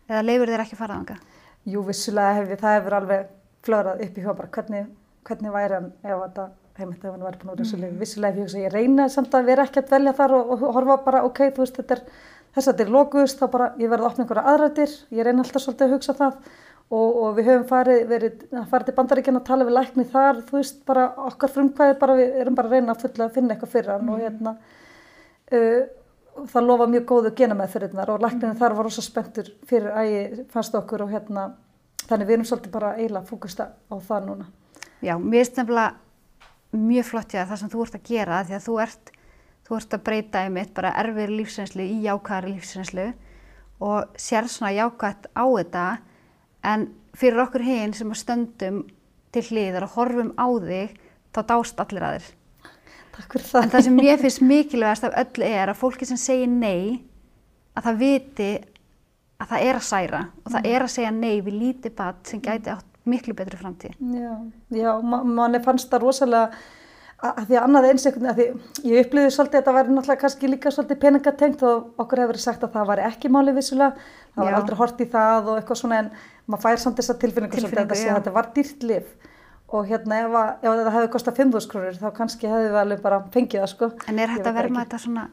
eða 0.08 0.22
leifur 0.24 0.52
þér 0.54 0.64
ekki 0.64 0.80
farað 0.80 1.02
anga? 1.02 1.18
Jú, 1.68 1.81
vissulega 1.88 2.38
hef 2.38 2.54
ég, 2.54 2.62
það 2.62 2.78
hefur 2.78 2.96
alveg 3.02 3.28
flögrað 3.68 4.06
upp 4.06 4.18
í 4.18 4.24
hjá 4.24 4.31
bara 4.38 4.52
hvernig, 4.56 4.88
hvernig 5.28 5.56
væri 5.58 5.75
hann 5.75 5.90
ef 6.04 6.22
þetta, 6.24 6.46
heimitt 6.80 7.04
ef 7.04 7.12
hann 7.12 7.25
væri 7.28 7.42
búin 7.42 7.52
vera 7.52 7.63
þessu 7.66 7.80
lifi. 7.81 8.00
Vissulega 8.00 8.31
hef 8.31 8.38
ég 8.40 8.48
hugsað, 8.48 8.63
ég 8.63 8.75
reyna 8.78 9.08
samt 9.12 9.36
að 9.36 9.50
vera 9.52 9.66
ekki 9.68 9.81
að 9.84 9.90
dvelja 9.92 10.16
þar 10.22 10.36
og, 10.38 10.52
og 10.56 10.66
horfa 10.78 10.98
bara, 11.04 11.24
ok, 11.28 11.44
þú 11.58 11.66
veist, 11.66 11.80
þetta 11.81 11.98
er, 11.98 12.04
þess 12.57 12.69
að 12.69 12.74
þetta 12.74 12.86
er 12.86 12.95
lokuðust, 12.95 13.42
þá 13.42 13.51
bara, 13.54 13.68
ég 13.81 13.92
verði 13.92 14.06
að 14.06 14.09
opna 14.12 14.25
einhverja 14.25 14.54
aðrættir, 14.54 14.95
ég 15.18 15.27
reyna 15.27 15.44
alltaf 15.44 15.63
svolítið 15.63 15.88
að 15.88 15.94
hugsa 15.95 16.18
það. 16.18 16.39
Og, 16.88 17.15
og 17.19 17.31
við 17.36 17.50
höfum 17.50 17.63
farið, 17.68 18.01
verið, 18.07 18.44
farið 18.71 18.88
til 18.88 18.94
bandaríkjana 18.95 19.39
að 19.42 19.48
tala 19.50 19.65
við 19.68 19.75
lækni 19.75 20.06
þar, 20.07 20.38
þú 20.48 20.56
veist, 20.56 20.77
bara 20.88 21.07
okkar 21.27 21.51
frumkvæði, 21.51 21.98
bara 22.00 22.15
við 22.15 22.38
erum 22.44 22.56
bara 22.56 22.71
að 22.71 22.75
reyna 22.77 22.94
að 22.94 23.01
fulla 23.04 23.25
að 23.25 23.33
finna 23.36 23.56
eitthvað 23.56 23.74
fyrir 23.74 23.92
hann 23.92 24.12
og 24.13 24.21
hérna, 24.24 24.54
uh, 25.51 25.81
það 26.45 26.68
lofa 26.69 26.88
mjög 26.94 27.06
góðu 27.09 27.33
genameðferðirnar 27.42 28.13
og 28.13 28.24
lækninu 28.24 28.56
þar 28.60 28.75
var 28.77 28.88
rosa 28.88 29.03
spenntur 29.03 29.51
fyrir 29.68 29.92
ægi 30.00 30.48
fannst 30.53 30.75
okkur 30.77 31.03
og 31.06 31.12
hérna 31.12 31.50
þannig 32.07 32.30
við 32.30 32.38
erum 32.38 32.48
svolítið 32.48 32.75
bara 32.77 32.95
eiginlega 32.98 33.30
fókusta 33.30 33.69
á 33.74 33.95
það 34.07 34.27
núna. 34.30 34.50
Já, 35.03 35.15
mér 35.18 35.44
finnst 35.44 35.60
nefnilega 35.60 36.88
mjög 36.88 37.07
flott 37.12 37.33
hjá 37.33 37.42
þér 37.42 37.50
það 37.51 37.62
sem 37.62 37.71
þú 37.74 37.83
ert 37.86 37.98
að 37.98 38.10
gera 38.12 38.42
því 38.48 38.57
að 38.57 38.68
þú 38.68 38.77
ert, 38.83 39.12
þú 39.68 39.78
ert 39.78 39.96
að 39.98 40.04
breyta 40.08 40.44
einmitt 40.46 40.74
bara 40.75 40.94
erfir 41.02 41.34
lífsreynslu 41.34 41.84
í 41.84 41.98
jákvæðari 42.06 42.54
lífsreynslu 42.56 43.08
og 43.84 44.19
sér 44.19 44.48
svona 44.50 44.72
jákvæðt 44.78 45.28
á 45.36 45.46
þetta 45.46 45.88
en 46.72 46.88
fyrir 47.18 47.44
okkur 47.44 47.65
hinn 47.65 47.94
sem 47.98 48.13
að 48.13 48.22
stöndum 48.22 48.80
til 49.36 49.44
hliðar 49.50 49.88
og 49.89 49.98
horfum 49.98 50.32
á 50.39 50.48
þig 50.63 50.96
þá 51.36 51.41
dást 51.51 51.84
allir 51.84 52.08
að 52.08 52.18
þér. 52.18 52.32
Takk 53.18 53.36
fyrir 53.36 53.48
það. 53.50 53.62
En 53.63 53.74
það 53.74 53.86
sem 53.88 54.00
mér 54.00 54.24
finnst 54.24 54.44
mikilvægast 54.46 55.08
af 55.08 55.20
öllu 55.24 55.51
er 55.51 55.72
að 55.72 55.80
fólki 55.82 56.08
sem 56.08 56.20
segir 56.22 56.50
nei 56.51 57.03
að 57.77 57.89
það 57.89 58.01
viti 58.01 58.51
að 59.38 59.51
það 59.51 59.68
er 59.68 59.80
að 59.80 59.88
særa 59.88 60.22
og 60.44 60.53
það 60.56 60.70
er 60.72 60.86
að 60.86 60.94
segja 60.96 61.13
nei 61.13 61.36
við 61.46 61.60
lítið 61.62 61.98
bad 61.98 62.22
sem 62.30 62.41
gæti 62.41 62.74
átt 62.74 62.94
miklu 63.08 63.36
betri 63.38 63.60
framtíð. 63.60 63.96
Já, 64.00 64.34
já 64.74 64.91
ma 65.01 65.22
manni 65.24 65.62
fannst 65.63 65.91
það 65.91 66.03
rosalega 66.03 66.62
að, 67.17 67.31
að 67.31 67.43
því 67.47 67.57
að 67.57 67.65
annað 67.67 67.88
eins 67.91 68.07
veginn, 68.07 68.29
að 68.31 68.39
því 68.39 68.47
ég 68.91 69.05
upplýði 69.05 69.33
svolítið 69.36 69.57
að 69.57 69.62
þetta 69.62 69.75
væri 69.77 69.95
náttúrulega 69.95 70.24
kannski 70.24 70.51
líka 70.51 70.74
svolítið 70.74 71.00
peningatengt 71.03 71.63
og 71.67 72.03
okkur 72.03 72.21
hefur 72.24 72.33
verið 72.33 72.45
sagt 72.45 72.67
að 72.67 72.75
það 72.75 72.91
væri 72.91 73.07
ekki 73.07 73.31
máli 73.33 73.55
vissulega, 73.57 74.05
það 74.36 74.50
var 74.50 74.59
aldrei 74.59 74.77
hort 74.81 75.01
í 75.01 75.09
það 75.15 75.50
og 75.51 75.62
eitthvað 75.62 75.81
svona 75.81 76.03
en 76.03 76.12
maður 76.45 76.63
fær 76.67 76.83
samt 76.83 77.01
þessa 77.01 77.17
tilfinningu 77.24 77.63
svolítið 77.63 77.81
að 77.81 77.88
þetta 77.88 78.00
sé 78.03 78.12
að 78.12 78.19
þetta 78.21 78.36
var 78.38 78.53
dýrt 78.57 78.88
lif 78.91 79.33
og 79.67 79.89
hérna 79.89 80.21
ef, 80.24 80.38
að, 80.39 80.53
ef 80.62 80.77
þetta 80.77 80.93
hefði 80.95 81.09
kostað 81.17 81.41
5.000 81.41 81.71
krónur 81.74 82.00
þá 82.00 82.07
kannski 82.21 82.47
hefði 82.47 82.69
við 82.69 82.79
alveg 82.83 83.03
bara 83.03 83.17
fengið 83.33 83.63
það 83.65 83.74
sko. 83.74 83.89
En 84.07 84.21
er 84.21 84.29
Ég 84.29 84.38
hægt 84.38 84.47
að 84.47 84.59
verma 84.62 84.86
þetta 84.86 85.00
svona, 85.03 85.25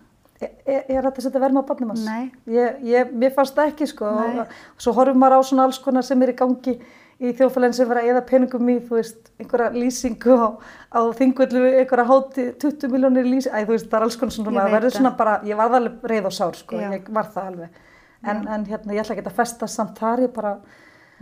Er, 0.43 0.51
er 0.67 0.97
er 0.99 1.07
þetta 1.07 1.21
að 1.21 1.27
setja 1.29 1.41
verma 1.41 1.63
á 1.63 1.69
barnum 1.69 1.93
hans? 1.93 2.03
Nei. 2.09 2.33
Ég, 2.51 2.81
ég, 2.91 3.13
mér 3.15 3.31
fannst 3.37 3.55
það 3.55 3.71
ekki 3.71 3.87
sko 3.87 4.11
Nei. 4.17 4.41
og 4.43 4.83
svo 4.83 4.95
horfum 4.97 5.21
maður 5.23 5.39
á 5.39 5.41
svona 5.47 5.67
alls 5.69 5.79
konar 5.83 6.05
sem 6.07 6.25
er 6.27 6.33
í 6.33 6.37
gangi 6.41 6.75
í 7.23 7.33
þjóðfélagin 7.37 7.77
sem 7.77 7.89
vera 7.91 8.03
að 8.03 8.11
eða 8.13 8.23
peningum 8.29 8.71
í, 8.73 8.77
þú 8.85 8.99
veist, 8.99 9.31
einhverja 9.41 9.71
lýsingu 9.75 10.37
á, 10.39 10.49
á 10.91 11.01
þingvöldu, 11.19 11.63
einhverja 11.81 12.07
háti 12.11 12.47
20 12.65 12.95
miljónir 12.95 13.29
lýsingu, 13.29 13.55
æ, 13.55 13.67
þú 13.67 13.75
veist, 13.77 13.91
það 13.91 13.99
er 13.99 14.07
alls 14.09 14.19
konar 14.21 14.37
svona, 14.37 14.55
veit 14.55 14.75
verður 14.75 14.91
það. 14.91 14.97
svona 14.99 15.15
bara, 15.21 15.37
ég 15.47 15.61
varð 15.61 15.79
alveg 15.81 16.09
reið 16.15 16.31
og 16.31 16.35
sár 16.35 16.59
sko, 16.59 16.81
Já. 16.81 16.89
ég 16.97 17.13
var 17.15 17.31
það 17.35 17.51
alveg. 17.53 17.79
En, 18.25 18.43
en 18.49 18.67
hérna, 18.67 18.97
ég 18.97 19.05
ætla 19.05 19.15
ekki 19.15 19.27
að 19.29 19.39
festa 19.39 19.69
samt 19.71 19.99
þar, 20.01 20.25
ég 20.25 20.35
bara, 20.35 20.55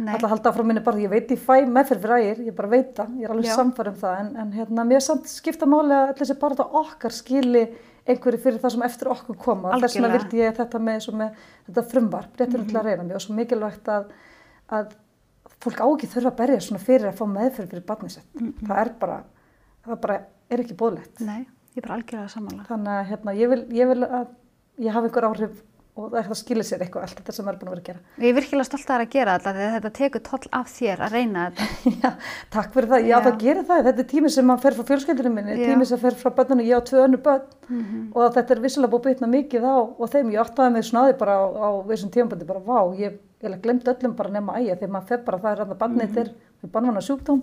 að 0.08 0.28
halda 0.32 0.52
áfram 0.52 0.68
minni 0.70 0.82
bara, 0.86 1.02
ég 1.02 1.12
veit 1.12 1.32
ég 1.34 1.40
fæ 1.42 1.66
meðferð 1.68 2.04
fyrir 2.06 2.18
ægir, 2.18 2.44
ég 2.48 2.56
bara 2.56 2.72
veit 2.72 2.92
það, 2.96 3.16
ég 3.18 3.28
er 3.28 3.34
alveg 3.34 3.56
samfærum 3.58 3.96
það, 4.00 4.20
en, 4.22 4.34
en 4.42 4.52
hérna, 4.56 4.84
mér 4.88 5.02
samt 5.04 5.28
skipta 5.28 5.68
máli 5.68 5.92
að 5.92 6.04
allir 6.06 6.20
þessi 6.22 6.38
bara 6.40 6.56
þetta 6.56 6.82
okkar 6.82 7.16
skili 7.16 7.64
einhverju 8.02 8.40
fyrir 8.42 8.62
það 8.62 8.74
sem 8.74 8.84
eftir 8.86 9.10
okkur 9.12 9.38
koma. 9.38 9.74
Þess 9.82 9.98
vegna 9.98 10.10
vildi 10.16 10.40
ég 10.40 10.56
þetta 10.56 10.80
með, 10.82 11.08
með 11.18 11.44
þetta 11.68 11.84
frumvarp, 11.92 12.32
réttur 12.40 12.64
til 12.66 12.78
að 12.80 12.88
reyna 12.88 13.06
mig 13.06 13.18
og 13.18 13.22
svo 13.22 13.36
mikilvægt 13.36 13.90
að, 13.92 14.08
að 14.74 14.94
fólk 15.62 15.80
á 15.82 15.86
ekki 15.88 16.10
þurfa 16.12 16.32
að 16.32 16.38
berja 16.42 16.60
svona 16.66 16.82
fyrir 16.82 17.08
að 17.12 17.18
fá 17.20 17.24
meðferð 17.32 17.72
fyrir 17.74 17.86
barnið 17.88 18.14
sitt. 18.18 18.46
Það 18.66 18.78
er 18.84 18.92
bara, 19.02 19.18
það 19.86 20.00
bara 20.06 20.20
er 20.52 20.62
ekki 20.66 20.78
bóðlegt. 20.82 21.20
nei, 21.24 21.42
ég 21.74 21.82
er 21.82 21.88
bara 21.88 21.98
algjörlega 22.00 22.28
sammála. 22.36 22.64
Þannig 22.70 22.96
að 23.00 23.04
hérna, 23.12 23.36
ég, 23.40 23.52
vil, 23.54 23.62
ég 23.82 23.92
vil 23.94 24.02
að 24.08 24.32
ég 24.82 24.96
hafi 24.96 25.08
einhver 25.12 25.28
áhrif 25.30 25.60
og 25.92 26.06
það 26.08 26.14
er 26.16 26.24
það 26.24 26.32
að 26.32 26.38
skilja 26.40 26.64
sér 26.64 26.82
eitthvað 26.86 27.02
allt 27.04 27.18
þetta 27.18 27.32
sem 27.36 27.48
er 27.50 27.56
búin 27.60 27.68
að 27.68 27.72
vera 27.74 27.82
að 27.82 27.88
gera. 27.90 27.98
Ég 28.24 28.30
er 28.30 28.36
virkilega 28.38 28.64
stolt 28.64 28.82
að 28.86 28.88
það 28.94 29.02
að 29.04 29.10
gera 29.12 29.32
því 29.44 29.50
að 29.52 29.74
þetta 29.74 29.90
tekur 29.98 30.22
toll 30.24 30.46
af 30.56 30.70
þér 30.72 31.02
að 31.04 31.12
reyna 31.18 31.42
þetta. 31.50 31.66
Já, 32.02 32.10
takk 32.54 32.70
fyrir 32.72 32.88
það. 32.92 33.02
Já, 33.04 33.10
Já. 33.12 33.16
það 33.26 33.36
gerir 33.42 33.66
það. 33.68 33.82
Þetta 33.88 34.00
er 34.04 34.08
tími 34.14 34.30
sem 34.32 34.48
maður 34.48 34.62
fer 34.64 34.76
frá 34.78 34.86
fjölskyldunum 34.88 35.36
minni, 35.36 35.56
Já. 35.60 35.66
tími 35.68 35.88
sem 35.92 36.00
fer 36.00 36.16
frá 36.22 36.30
börnunum, 36.38 36.64
ég 36.64 36.80
á 36.80 36.88
tvö 36.88 37.02
önnu 37.04 37.20
börn 37.28 37.44
Mhm. 37.72 38.00
og 38.16 38.32
þetta 38.38 38.56
er 38.56 38.60
vissilega 38.64 38.92
búið 38.92 39.02
að 39.04 39.10
bitna 39.12 39.28
mikið 39.36 39.62
á 39.68 39.76
og 39.84 40.08
þeim. 40.12 40.32
Ég 40.32 40.40
áttaði 40.46 40.72
mig 40.72 40.84
því 40.88 41.18
bara 41.20 41.34
á, 41.36 41.44
á 41.60 41.68
vissum 41.92 42.10
tímabandi 42.16 42.46
bara, 42.48 42.60
vá, 42.64 42.80
ég, 42.96 43.20
ég 43.42 43.60
glemt 43.62 43.88
öllum 43.92 44.14
bara 44.16 44.30
nema 44.30 44.56
æja 44.60 44.76
þegar 44.76 44.92
maður 44.96 45.08
fer 45.08 45.22
bara, 45.26 45.38
það 45.38 45.52
er 45.52 45.64
að 45.64 45.78
barnið 45.78 46.08
Mhm. 46.08 46.14
þér 46.16 46.28
með 46.62 46.70
barnvana 46.72 47.00
sjúkdóm 47.02 47.42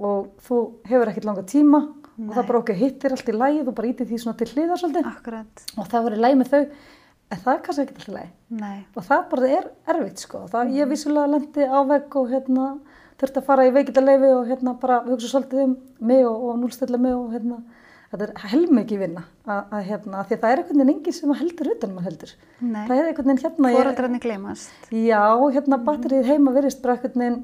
og 0.00 0.28
þú 0.46 0.58
hefur 0.88 1.08
ekkert 1.10 1.24
langa 1.28 1.42
tíma 1.42 1.80
og 2.20 2.34
það 2.36 2.46
bara 2.46 2.58
okkur 2.60 2.74
hittir 2.76 3.10
allt 3.12 3.28
í 3.28 3.32
lægið 3.32 3.68
og 3.68 3.74
bara 3.74 3.88
ítið 3.88 4.08
því 4.10 4.18
svona 4.20 4.36
til 4.38 4.46
hliðar 4.52 4.76
svolítið. 4.80 5.06
Akkurat. 5.06 5.64
og 5.78 5.86
það 5.88 6.04
verið 6.08 6.20
læg 6.24 6.34
með 6.40 6.48
þau, 6.52 6.62
en 7.30 7.38
það 7.38 7.54
er 7.54 7.60
kannski 7.64 7.82
ekkert 7.84 7.98
alltaf 8.00 8.14
læg 8.14 8.60
Nei. 8.60 8.78
og 8.96 9.02
það 9.04 9.28
bara 9.30 9.48
er 9.48 9.64
erfitt 9.88 10.18
sko. 10.18 10.38
Það, 10.50 10.72
ég 10.74 10.88
vissulega 10.88 11.30
lendi 11.30 11.64
á 11.64 11.78
vegg 11.88 12.16
og 12.16 12.28
hérna 12.30 12.66
þurfti 13.20 13.36
að 13.40 13.44
fara 13.44 13.66
í 13.68 13.72
veikitaleifi 13.72 14.30
og 14.36 14.46
hérna 14.48 14.74
bara 14.80 15.00
hugsa 15.04 15.28
svolítið 15.28 15.62
um 15.64 15.76
mig 16.00 16.24
og, 16.26 16.42
og 16.44 16.58
núlstilla 16.58 16.98
mig 16.98 17.12
og 17.14 17.32
hérna 17.32 17.62
þetta 18.10 18.26
er 18.26 18.32
helmikið 18.52 18.98
vinna. 19.04 19.22
Að, 19.46 19.60
að 19.76 19.84
hérna 19.90 20.24
því 20.26 20.34
að 20.36 20.40
það 20.42 20.52
er 20.54 20.60
einhvern 20.62 20.80
veginn 20.82 20.92
enginn 20.96 21.16
sem 21.16 21.34
heldur 21.40 21.70
utan 21.74 21.94
maður 21.94 22.08
heldur. 22.10 22.32
Nei. 22.60 22.84
það 22.88 22.96
er 22.98 23.08
einhvern 23.10 23.30
veginn 23.30 23.42
hérna 23.44 23.70
ég- 23.70 23.78
Fóraldrarnir 23.80 24.22
gleymast. 24.24 24.70
já, 24.90 25.22
hérna 25.54 25.78
batterið 25.86 26.30
heima 26.30 26.52
verist 26.56 26.82
bara 26.82 26.96
einhvern 26.96 27.20
veginn 27.24 27.40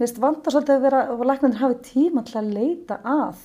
mér 0.00 0.06
finnst 0.06 0.20
vanda 0.22 0.50
svolítið 0.54 0.76
að 0.78 0.84
vera 0.86 1.00
og 1.12 1.24
læknarnir 1.28 1.60
hafi 1.60 1.74
tíma 1.90 2.22
til 2.24 2.38
að 2.40 2.52
leita 2.54 3.00
að. 3.04 3.42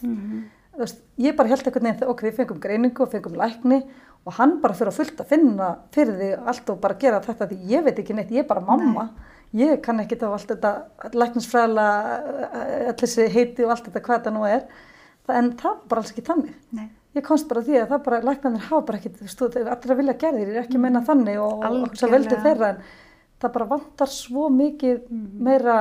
Þú 0.75 0.79
veist, 0.83 1.01
ég 1.17 1.35
bara 1.35 1.49
held 1.49 1.65
einhvern 1.65 1.83
veginn 1.89 1.99
þegar 1.99 2.13
ok, 2.13 2.21
við 2.29 2.35
fengum 2.39 2.59
greiningu 2.63 3.03
og 3.03 3.11
fengum 3.11 3.35
lækni 3.41 3.81
og 4.25 4.33
hann 4.39 4.55
bara 4.61 4.73
fyrir 4.73 4.89
að 4.93 4.97
fullt 5.01 5.19
að 5.21 5.27
finna 5.29 5.67
fyrir 5.93 6.15
því 6.19 6.29
allt 6.49 6.69
og 6.73 6.79
bara 6.81 6.95
gera 6.99 7.19
þetta 7.21 7.47
því 7.51 7.57
ég 7.69 7.83
veit 7.85 7.99
ekki 8.01 8.15
neitt, 8.17 8.31
ég 8.33 8.41
er 8.45 8.47
bara 8.49 8.61
mamma. 8.65 9.09
Ég 9.55 9.81
kann 9.85 9.99
ekki 10.01 10.17
þá 10.19 10.25
allt 10.33 10.49
þetta 10.49 10.71
læknisfræðilega 11.13 12.89
allir 12.89 12.97
þessi 13.03 13.27
heiti 13.35 13.63
og 13.65 13.71
allt 13.75 13.85
þetta 13.89 14.01
hvað 14.07 14.17
þetta 14.19 14.33
nú 14.35 14.45
er 14.49 14.65
en 15.29 15.51
það 15.57 15.71
var 15.71 15.81
bara 15.89 16.01
alls 16.01 16.11
ekki 16.13 16.23
þannig. 16.27 16.53
Nei. 16.71 16.89
ég 17.15 17.23
komst 17.23 17.47
bara 17.47 17.61
því 17.63 17.77
að 17.79 17.89
það 17.93 18.01
bara 18.05 18.17
læknarnir 18.27 18.65
hafa 18.69 18.85
bara 18.85 18.97
ekki, 18.99 19.09
þú 19.15 19.21
veist, 19.23 19.39
þú- 19.39 19.51
þeir 19.53 19.61
eru 19.61 19.71
allir 19.75 19.91
að 19.93 19.99
vilja 20.01 20.13
gera 20.19 20.37
þér 20.37 20.47
ég 20.49 20.55
er 20.55 20.63
ekki 20.65 20.75
að 20.75 20.81
meina 20.85 21.01
þannig 21.07 21.37
og, 21.39 21.63
hugsa 21.85 22.07
veldi 22.11 22.35
þeirra 22.43 22.69
en 22.73 22.81
það 23.41 23.53
bara 23.53 23.65
vantar 23.69 24.07
svo 24.11 24.49
mikið 24.51 25.05
meira 25.47 25.75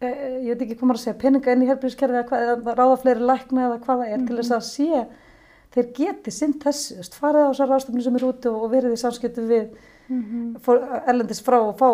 eh, 0.00 0.44
ég 0.44 0.50
veit 0.52 0.62
ekki 0.66 0.76
hvað 0.76 0.88
maður 0.90 1.00
að 1.00 1.04
segja 1.06 1.18
peninga 1.22 1.52
inn 1.56 1.62
í 1.64 1.70
helbriðskerfi 1.70 2.20
eða, 2.20 2.42
eða 2.52 2.74
ráða 2.82 2.98
fleiri 3.02 3.24
lækna 3.32 3.64
eða 3.70 3.78
hvað 3.86 4.02
það 4.04 4.12
er 4.12 4.26
til 4.28 4.36
þess 4.42 4.52
að 4.58 4.66
sé. 4.68 5.06
Þeir 5.74 5.88
geti 5.96 6.30
sinn 6.32 6.54
þessi, 6.60 6.94
þú 6.94 7.00
veist, 7.02 7.16
farið 7.20 7.42
á 7.44 7.50
þessar 7.52 7.68
ráðstofnir 7.72 8.04
sem 8.04 8.16
eru 8.20 8.28
úti 8.32 8.48
og, 8.52 8.68
verið 8.72 8.92
í 8.92 9.00
samskiptu 9.00 9.42
við 9.48 9.66
fór, 10.64 10.78
erlendis 11.08 11.42
frá 11.44 11.58
og 11.60 11.74
fá 11.80 11.90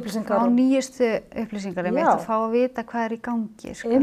upplýsingar 0.00 0.38
Á 0.38 0.44
og 0.44 0.52
nýjustu 0.54 1.08
upplýsingar 1.42 1.88
einmitt 1.88 2.04
Já. 2.04 2.10
og 2.12 2.24
fá 2.24 2.34
að 2.36 2.56
vita 2.56 2.84
hvað 2.86 3.04
er 3.06 3.14
í 3.16 3.20
gangi. 3.22 3.74
Sko. 3.76 4.00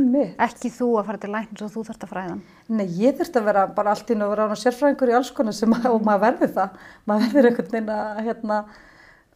Ekki 0.47 0.71
þú 0.73 0.87
að 0.99 1.09
fara 1.09 1.21
til 1.23 1.31
læknis 1.33 1.65
og 1.65 1.73
þú 1.73 1.83
þarft 1.89 2.07
að 2.07 2.13
fræða. 2.13 2.37
Nei, 2.73 2.85
ég 3.01 3.19
þurfti 3.19 3.41
að 3.41 3.49
vera 3.49 3.65
bara 3.77 3.93
allt 3.93 4.13
nú 4.13 4.25
að 4.25 4.33
vera 4.33 4.47
án 4.47 4.55
og 4.55 4.61
sérfræðingur 4.61 5.11
í 5.11 5.15
alls 5.19 5.31
konar 5.35 5.55
sem 5.57 5.75
að, 5.75 5.89
og 5.91 6.03
maður 6.07 6.25
verður 6.25 6.51
það, 6.57 6.81
maður 7.09 7.37
verður 7.37 7.49
einhvern 7.51 7.71
veginn 7.75 7.93
að 7.93 8.21
hérna, 8.27 8.59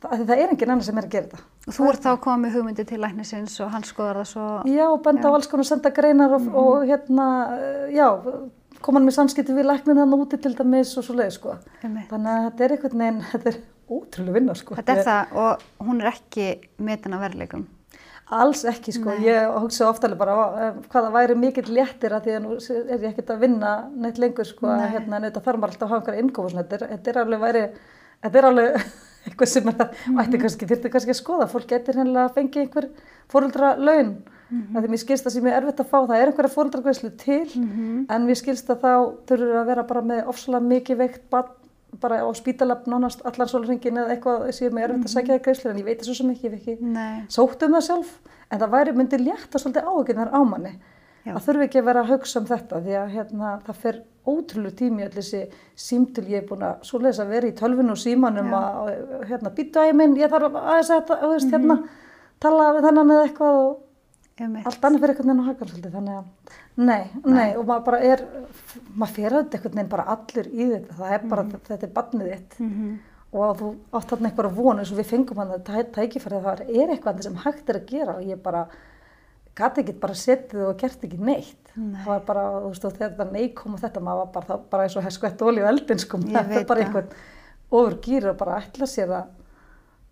það, 0.01 0.25
það 0.25 0.35
er 0.37 0.53
engin 0.53 0.75
annar 0.75 0.87
sem 0.87 1.01
er 1.01 1.07
að 1.07 1.15
gera. 1.17 1.41
Og 1.67 1.75
þú 1.75 1.89
ert 1.91 2.05
þá 2.05 2.11
að 2.15 2.43
með 2.43 2.57
hugmyndi 2.57 2.85
til 2.87 3.01
læknisins 3.03 3.57
og 3.63 3.73
hann 3.73 3.87
skoðar 3.87 4.21
það 4.21 4.29
svo. 4.31 4.45
Já, 4.71 4.85
og 4.87 5.01
benda 5.03 5.27
á 5.27 5.35
alls 5.35 5.49
konar 5.51 5.67
senda 5.67 5.91
greinar 5.91 6.37
og, 6.37 6.47
og 6.55 6.85
hérna, 6.87 7.25
já, 7.91 8.07
koma 8.79 9.01
hann 9.01 9.09
með 9.09 9.17
samskipti 9.17 9.55
við 9.57 9.67
læknina 9.67 10.05
hann 10.05 10.15
úti 10.15 10.39
til 10.39 10.55
dæmis 10.55 10.93
og 10.95 11.03
svo 11.03 11.17
leið, 11.17 11.33
sko. 11.35 11.57
Þannig 11.83 12.13
að 12.13 12.45
þetta 12.47 12.63
er 12.63 12.77
einhvern 12.77 13.03
veginn, 13.03 13.25
þetta 13.33 13.51
er 13.51 13.59
ótrúlega 13.89 14.33
vinna, 14.33 14.55
sko. 14.55 14.75
Þetta 14.75 14.93
er 14.93 15.01
Ég- 15.01 15.07
það 15.07 15.35
og 15.41 15.87
hún 15.87 16.01
er 16.01 16.11
ekki 16.11 16.47
metin 16.77 17.13
að 17.13 17.23
verðleikum. 17.27 17.65
Alls 18.27 18.65
ekki, 18.67 18.91
sko. 18.91 19.13
Ég 19.23 19.53
hugsa 19.61 19.87
ofta 19.87 20.07
alveg 20.07 20.19
bara 20.19 20.33
eh, 20.59 20.79
hvað 20.91 21.05
það 21.05 21.13
væri 21.15 21.35
mikill 21.39 21.69
léttir 21.71 22.11
að 22.11 22.25
því 22.25 22.33
að 22.35 22.41
nú 22.43 22.55
er 22.57 22.97
ég 22.97 23.05
ekkert 23.13 23.29
að 23.31 23.43
vinna 23.45 23.89
neitt 23.95 24.17
lengur, 24.19 24.45
sko, 24.45 24.67
að 24.67 24.89
hérna, 24.97 25.15
en 25.15 25.27
þetta 25.29 25.43
þarf 25.45 25.61
maður 25.61 25.71
alltaf 25.71 25.85
að 25.87 25.93
hafa 25.93 25.99
einhverja 26.01 26.23
innkóf 26.25 26.45
og 26.45 26.51
svona. 26.51 26.63
Þetta 26.67 26.75
er, 26.75 26.89
þetta 26.91 27.13
er 27.13 27.19
alveg 27.21 27.39
væri, 27.45 27.61
þetta 28.25 28.41
er 28.41 28.47
alveg 28.49 28.81
eitthvað 29.27 29.51
sem 29.53 29.69
er 29.71 29.85
að, 29.85 30.01
ætti 30.23 30.41
kannski, 30.41 30.67
þyrfti 30.73 30.91
kannski 30.91 31.13
að 31.15 31.19
skoða. 31.21 31.47
Fólk 31.53 31.69
getur 31.71 32.01
hennilega 32.01 32.25
að 32.27 32.35
fengi 32.35 32.65
einhver 32.65 32.89
fóröldra 33.31 33.69
laun. 33.79 34.11
Mm 34.47 34.59
-hmm. 34.59 34.81
Því 34.81 34.89
mér 34.91 34.99
skilst 34.99 35.25
það 35.27 35.33
sem 35.33 35.47
er 35.47 35.55
erfitt 35.61 35.79
að 35.79 35.89
fá, 35.91 35.97
það 36.07 36.17
er 36.17 36.27
einhverja 36.27 36.55
fóröldragreislu 36.55 37.09
til, 37.19 37.47
en 38.09 38.27
mér 38.27 38.35
skilst 38.39 38.69
að 38.69 38.83
þá 38.83 38.93
þurfur 39.27 39.55
að 39.59 39.65
vera 39.67 39.83
bara 39.83 40.01
með 40.01 40.27
ofsalega 40.27 40.63
mikið 40.67 40.97
veikt 40.97 41.29
barn 41.29 41.49
bara 42.01 42.19
á 42.21 42.27
spítalab 42.35 42.85
nánast 42.89 43.23
allan 43.25 43.49
sólringin 43.49 43.97
eða 44.01 44.15
eitthvað 44.15 44.49
sem 44.55 44.77
er 44.77 44.91
erfitt 44.91 45.07
að 45.07 45.13
sækja 45.13 45.33
það 45.37 45.43
greiðslu 45.45 45.71
en 45.71 45.79
ég 45.79 45.87
veit 45.87 46.01
það 46.01 46.09
svo 46.09 46.17
sem 46.19 46.33
ekki, 46.33 46.45
ég 46.47 46.53
hef 46.53 46.59
ekki 46.59 47.31
sótt 47.33 47.63
um 47.65 47.77
það 47.77 47.87
sjálf 47.87 48.11
en 48.51 48.61
það 48.61 48.75
væri 48.75 48.95
myndi 48.97 49.19
létta 49.23 49.61
svolítið 49.61 49.87
áhuginnar 49.87 50.33
á 50.35 50.39
manni 50.43 50.73
Já. 51.27 51.33
að 51.35 51.41
þurfi 51.47 51.65
ekki 51.67 51.81
að 51.81 51.87
vera 51.89 52.03
að 52.03 52.11
hugsa 52.13 52.39
um 52.39 52.47
þetta 52.47 52.81
því 52.83 52.93
að 52.99 53.15
hérna, 53.15 53.53
það 53.65 53.79
fer 53.83 53.97
ótrúlega 54.27 54.77
tími 54.81 55.03
allir 55.05 55.17
þessi 55.17 55.41
símtul 55.87 56.25
ég 56.27 56.41
er 56.41 56.47
búin 56.47 56.63
að 56.67 56.85
svo 56.87 57.01
leiðis 57.01 57.19
að 57.23 57.33
vera 57.35 57.49
í 57.49 57.55
tölvinu 57.57 57.95
og 57.95 57.99
símanum 58.01 58.53
að 58.55 58.91
hérna, 59.29 59.51
býta 59.55 59.87
í 59.87 59.95
minn, 59.95 60.15
ég 60.19 60.31
þarf 60.31 60.55
aðeins 60.59 60.91
að 60.91 61.01
þetta, 61.01 61.19
þú 61.23 61.31
veist, 61.33 61.51
hérna, 61.55 61.77
tala 62.43 62.69
við 62.77 62.87
þennan 62.87 63.13
eða 63.15 63.27
eitthvað 63.27 63.59
og. 63.63 63.75
Allt 64.37 64.87
annað 64.87 65.03
fyrir 65.03 65.13
einhvern 65.13 65.29
veginn 65.31 65.43
á 65.43 65.49
hakan 65.49 65.69
svolítið 65.71 65.95
þannig 65.97 66.17
að 66.17 66.55
nei, 66.77 67.03
nei, 67.25 67.49
og 67.57 67.63
maður 67.65 67.85
bara 67.87 67.99
er 68.05 68.23
maður 68.93 69.13
fer 69.15 69.35
auðvitað 69.37 69.57
einhvern 69.57 69.77
veginn 69.77 69.93
bara 69.93 70.07
allur 70.13 70.49
í 70.49 70.67
þetta. 70.73 70.97
Það 70.97 71.15
er 71.15 71.23
bara, 71.31 71.45
þetta 71.69 71.87
er 71.87 71.93
barnið 71.95 72.33
þitt. 72.33 72.59
Mhm. 72.63 72.97
og 73.27 73.41
að 73.43 73.57
þú 73.59 73.69
átt 73.97 74.11
þarna 74.11 74.29
einhverja 74.29 74.55
von 74.55 74.79
eins 74.79 74.91
og 74.93 74.99
við 75.01 75.09
fengum 75.09 75.39
hann 75.41 75.49
það 75.67 75.89
tækifæri 75.97 76.37
það 76.45 76.61
er 76.69 76.93
eitthvað 76.93 77.23
sem 77.25 77.41
hægt 77.43 77.69
er 77.69 77.79
að 77.81 77.89
gera 77.89 78.13
og 78.15 78.23
ég 78.23 78.39
bara 78.41 78.61
gati 79.57 79.81
ekki 79.81 79.95
bara 79.99 80.13
setið 80.15 80.61
og 80.69 80.77
gert 80.79 81.03
ekki 81.03 81.17
neitt. 81.19 81.73
Nei. 81.77 82.01
það 82.01 82.07
var 82.07 82.21
bara, 82.25 82.43
þú 82.61 82.69
veist, 82.71 82.85
og 82.85 82.93
þegar 82.95 83.11
þetta 83.11 83.33
nei 83.33 83.49
kom 83.53 83.73
og 83.75 83.81
þetta 83.83 84.01
maður 84.01 84.21
var 84.21 84.31
bara, 84.33 84.47
það, 84.47 84.61
bara 84.71 84.85
eins 84.87 84.95
og 84.97 85.41
olíu 85.49 85.65
á 85.67 85.69
eldin 85.69 85.99
sko, 86.01 86.17
þetta 86.23 86.61
er 86.61 86.65
bara 86.65 86.85
einhvern 86.85 87.11
ofur 87.69 87.97
gýr 88.01 88.29
og 88.31 88.37
bara 88.39 88.61
ætla 88.63 88.87
sér 88.89 89.11
að 89.13 89.36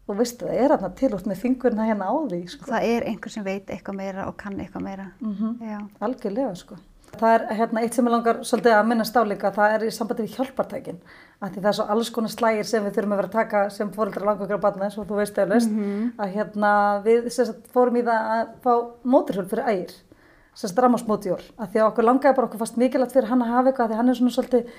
og 0.07 0.17
veistu 0.19 0.45
það 0.45 0.59
er 0.63 0.73
þarna 0.75 0.89
til 0.99 1.11
út 1.17 1.29
með 1.29 1.39
fingurna 1.41 1.85
hérna 1.89 2.09
á 2.09 2.13
því 2.29 2.41
sko. 2.51 2.65
Það 2.69 2.89
er 2.95 3.07
einhver 3.09 3.31
sem 3.33 3.43
veit 3.45 3.71
eitthvað 3.73 3.95
meira 4.01 4.27
og 4.29 4.35
kann 4.37 4.59
eitthvað 4.59 4.83
meira. 4.85 5.07
Mhm. 5.21 5.55
Já. 5.65 5.79
Algjörlega 6.01 6.55
sko. 6.55 6.77
Það 7.15 7.33
er 7.35 7.43
hérna 7.55 7.81
eitt 7.81 7.93
sem 7.95 8.05
ég 8.05 8.11
langar 8.11 8.39
svolítið 8.43 8.73
að 8.75 8.87
minnast 8.89 9.15
á 9.15 9.21
líka, 9.23 9.51
það 9.55 9.73
er 9.75 9.83
í 9.87 9.91
sambandi 9.95 10.23
við 10.25 10.35
hjálpartækin. 10.35 10.97
Af 11.41 11.51
því 11.53 11.61
það 11.61 11.69
er 11.69 11.75
svo 11.77 11.85
alls 11.93 12.09
konar 12.11 12.29
slægir 12.33 12.65
sem 12.67 12.83
við 12.83 12.93
þurfum 12.97 13.13
að 13.13 13.19
vera 13.21 13.27
að 13.29 13.37
taka 13.37 13.61
sem 13.69 13.91
fóreldrar 13.91 14.25
langveikra 14.25 14.57
barna 14.59 14.83
eins 14.89 14.97
og 14.97 15.07
þú 15.07 15.15
veist 15.21 15.37
eflaust. 15.37 15.69
Að 16.19 16.33
hérna 16.35 16.71
við 17.05 17.29
sagt, 17.31 17.69
fórum 17.71 17.95
í 17.95 18.03
það 18.03 18.33
að 18.35 18.51
fá 18.65 18.73
móturhjálp 19.05 19.49
fyrir 19.49 19.69
ægir, 19.71 19.93
sem 20.55 20.69
sagt 20.69 20.79
ramásmótjól. 20.83 21.39
Af 21.57 21.71
því 21.71 21.79
að 21.79 21.87
okkur 21.93 22.03
langaði 22.09 22.35
bara 22.35 22.47
okkur 22.49 22.59
fast 22.65 22.77
mikilvægt 22.77 23.13
fyrir 23.15 23.29
hann 23.31 23.41
að 23.41 23.53
hafa 23.55 23.71
eitthvað, 23.71 23.89
því 23.93 23.95
hann 24.01 24.09
er 24.09 24.19
svona 24.19 24.35
svolítið, 24.35 24.69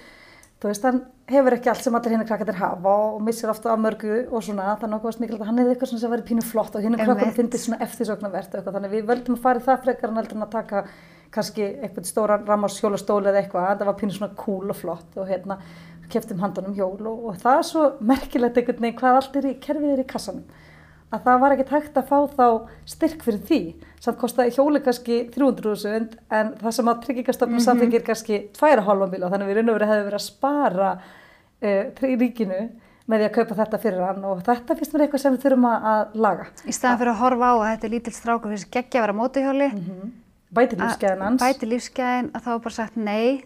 þú 0.61 0.71
veist, 0.71 0.87
hann 0.89 1.03
hefur 1.29 1.57
ekki 1.57 1.71
allt 1.73 1.85
sem 1.85 1.97
allir 1.99 2.15
hinn 2.15 2.25
krakkarnir 2.29 2.57
hafa 2.61 2.93
og 3.11 3.19
missir 3.27 3.51
ofta 3.53 3.73
af 3.75 3.83
mörgu 3.83 4.23
og 4.31 4.45
svona, 4.45 4.77
þannig 4.81 5.03
varst 5.05 5.21
mikilvægt 5.21 5.45
að 5.45 5.51
hann 5.51 5.61
hefði 5.61 5.75
eitthvað 5.75 5.93
sem 5.93 6.13
væri 6.15 6.25
pínu 6.31 6.47
flott 6.47 6.79
og 6.79 6.87
hinn 6.87 6.97
krakkarnir 6.97 7.37
fyndið 7.37 7.63
svona 7.65 7.83
eftirsóknarvert 7.87 8.55
og 8.55 8.61
eitthvað, 8.61 8.79
þannig 8.79 8.93
að 8.93 8.97
við 8.97 9.11
völdum 9.11 9.37
að 9.37 9.45
fara 9.45 9.61
í 9.61 9.67
það 9.67 9.83
frekar 9.85 10.13
en 10.13 10.21
heldur 10.21 10.39
en 10.39 10.47
að 10.47 10.55
taka 10.55 10.85
kannski 11.37 11.67
eitthvað 11.85 12.09
stóran 12.09 12.47
rammars 12.49 12.79
hjólastól 12.81 13.21
eða 13.27 13.43
eitthvað, 13.43 13.69
það 13.83 13.91
var 13.91 13.99
pínu 14.01 14.17
svona 14.17 14.39
cool 14.41 14.73
og 14.73 14.79
flott 14.79 15.19
og 15.21 15.29
hérna 15.29 15.59
keftum 16.09 16.41
handanum 16.41 16.77
hjól 16.77 17.03
og, 17.03 17.25
og 17.31 17.41
það 17.43 17.61
er 17.61 17.67
svo 17.67 17.85
merkilegt 18.01 18.61
veginn 18.63 18.97
hvað 18.97 19.21
allt 19.21 19.37
er 19.41 19.51
í, 19.51 19.57
kerfið 19.61 19.93
er 19.93 20.03
í 20.05 20.09
kassanum 20.09 20.47
að 21.15 21.27
það 21.27 21.43
var 21.43 21.55
ekkert 21.55 21.75
hægt 21.77 21.99
að 22.01 22.09
fá 22.09 22.17
þá 22.37 22.47
styrk 22.89 23.23
fyrir 23.27 23.45
því, 23.47 23.61
samt 24.03 24.19
kostaði 24.21 24.55
hjóli 24.57 24.83
kannski 24.85 25.21
300.000 25.35 26.19
en 26.39 26.51
það 26.61 26.75
sem 26.79 26.91
að 26.91 27.05
tryggingastofnum 27.05 27.55
mm 27.55 27.61
-hmm. 27.61 27.69
samfengir 27.69 28.05
kannski 28.07 28.41
2,5 28.59 29.07
mil 29.13 29.23
og 29.23 29.33
þannig 29.33 29.49
við 29.51 29.57
raun 29.61 29.71
og 29.71 29.79
verið 29.79 29.93
hefði 29.93 30.09
verið 30.09 30.21
að 30.21 30.27
spara 30.27 30.91
uh, 31.63 31.85
ríkinu 32.03 32.61
með 33.07 33.21
því 33.23 33.27
að 33.29 33.35
kaupa 33.39 33.59
þetta 33.61 33.83
fyrir 33.83 34.03
hann 34.03 34.25
og 34.27 34.41
þetta 34.47 34.77
finnst 34.79 34.95
mér 34.95 35.05
eitthvað 35.07 35.23
sem 35.23 35.35
við 35.37 35.43
þurfum 35.45 35.67
að, 35.71 35.85
að 35.93 36.17
laga. 36.27 36.47
Í 36.67 36.75
staðan 36.75 36.99
fyrir 37.03 37.13
að 37.13 37.21
horfa 37.23 37.51
á 37.51 37.55
að 37.55 37.69
þetta 37.71 37.87
er 37.87 37.93
lítill 37.95 38.17
strákur 38.17 38.55
fyrir 38.55 38.71
geggja 38.77 39.01
að 39.01 39.05
vera 39.07 39.15
á 39.15 39.21
mótuhjóli, 39.21 39.69
Bæti 40.57 40.79
lífsgæðin 40.79 41.23
hans. 41.23 41.43
bæti 41.43 41.69
lífsgæðin, 41.71 42.31
að 42.35 42.43
þá 42.47 42.51
er 42.55 42.61
bara 42.65 42.75
sagt 42.75 42.97
nei, 42.97 43.45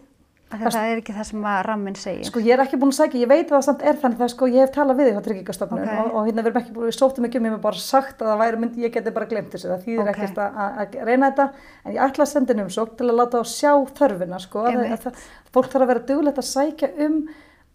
að 0.51 0.63
það 0.75 0.87
er 0.91 0.99
ekki 1.01 1.13
það 1.15 1.27
sem 1.29 1.45
að 1.51 1.59
rammin 1.67 1.97
segir. 1.99 2.25
Sko 2.27 2.41
ég 2.43 2.53
er 2.55 2.63
ekki 2.65 2.79
búin 2.81 2.91
að 2.91 2.97
sækja, 2.99 3.21
ég 3.21 3.29
veit 3.31 3.45
að 3.45 3.53
það 3.55 3.65
samt 3.67 3.85
er 3.87 3.99
þannig 4.01 4.21
það 4.21 4.31
sko 4.33 4.49
ég 4.51 4.65
hef 4.65 4.73
talað 4.75 4.99
við 5.01 5.09
því 5.09 5.13
á 5.15 5.25
tryggingastofnun 5.27 5.83
Ok. 5.83 5.91
og, 6.01 6.09
og 6.11 6.27
hérna 6.27 6.43
við 6.45 6.49
erum 6.51 6.61
ekki 6.61 6.75
búin, 6.75 6.87
við 6.89 6.97
sóttum 6.97 7.27
ekki 7.29 7.39
um, 7.41 7.45
ég 7.47 7.55
hef 7.55 7.61
bara 7.67 7.83
sagt 7.85 8.21
að 8.25 8.31
það 8.31 8.41
væri 8.43 8.61
mynd, 8.63 8.81
ég 8.85 8.95
geti 8.97 9.13
bara 9.15 9.29
glemt 9.31 9.53
þessu, 9.55 9.69
það 9.71 9.85
þýðir 9.85 10.01
Ok. 10.01 10.11
ekkert 10.15 10.41
að, 10.47 10.97
reyna 11.11 11.29
þetta, 11.31 11.47
en 11.85 11.95
ég 11.95 12.03
ætla 12.07 12.27
að 12.27 12.33
senda 12.33 12.55
inn 12.55 12.65
umsókn 12.65 12.97
til 12.99 13.07
að 13.07 13.21
láta 13.21 13.41
á 13.41 13.43
sjá 13.47 13.71
þörfina 14.01 14.41
sko, 14.43 14.65
að, 14.67 14.81
að, 14.87 14.99
það, 15.07 15.23
fólk 15.55 15.71
þarf 15.71 15.87
að 15.87 15.93
vera 15.93 16.05
duglegt 16.11 16.43
að 16.43 16.49
sækja 16.51 16.91
um 17.07 17.21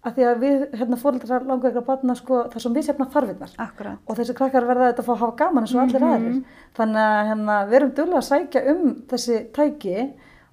að 0.06 0.14
því 0.14 0.26
að 0.28 0.36
við, 0.44 0.60
hérna 0.78 0.96
fóreldrar 1.00 1.46
langar 1.48 1.72
ykkur 1.72 1.82
að 1.82 1.86
batna 1.88 2.14
sko, 2.14 2.36
það 2.46 2.58
er 2.60 2.62
svo 2.62 2.70
misjafna 2.76 3.06
þarfinnar 3.10 3.54
Akkurat. 3.64 3.98
og 4.06 4.18
þessi 4.20 4.36
krakkar 4.38 4.66
verða 4.68 4.90
þetta 4.92 5.02
að 5.02 5.08
fá 5.08 5.12
að 5.16 5.22
hafa 5.24 5.36
gaman 5.40 5.66
eins 5.66 5.72
og 5.74 5.80
allir 5.82 6.04
aðrir 6.06 6.36
þannig 6.78 7.00
að 7.02 7.30
hérna, 7.32 7.56
við 7.66 7.78
erum 7.80 7.90
duglega 7.96 8.20
að 8.20 8.28
sækja 8.28 8.62
um 8.70 8.84
þessi 9.10 9.38
tæki 9.56 9.96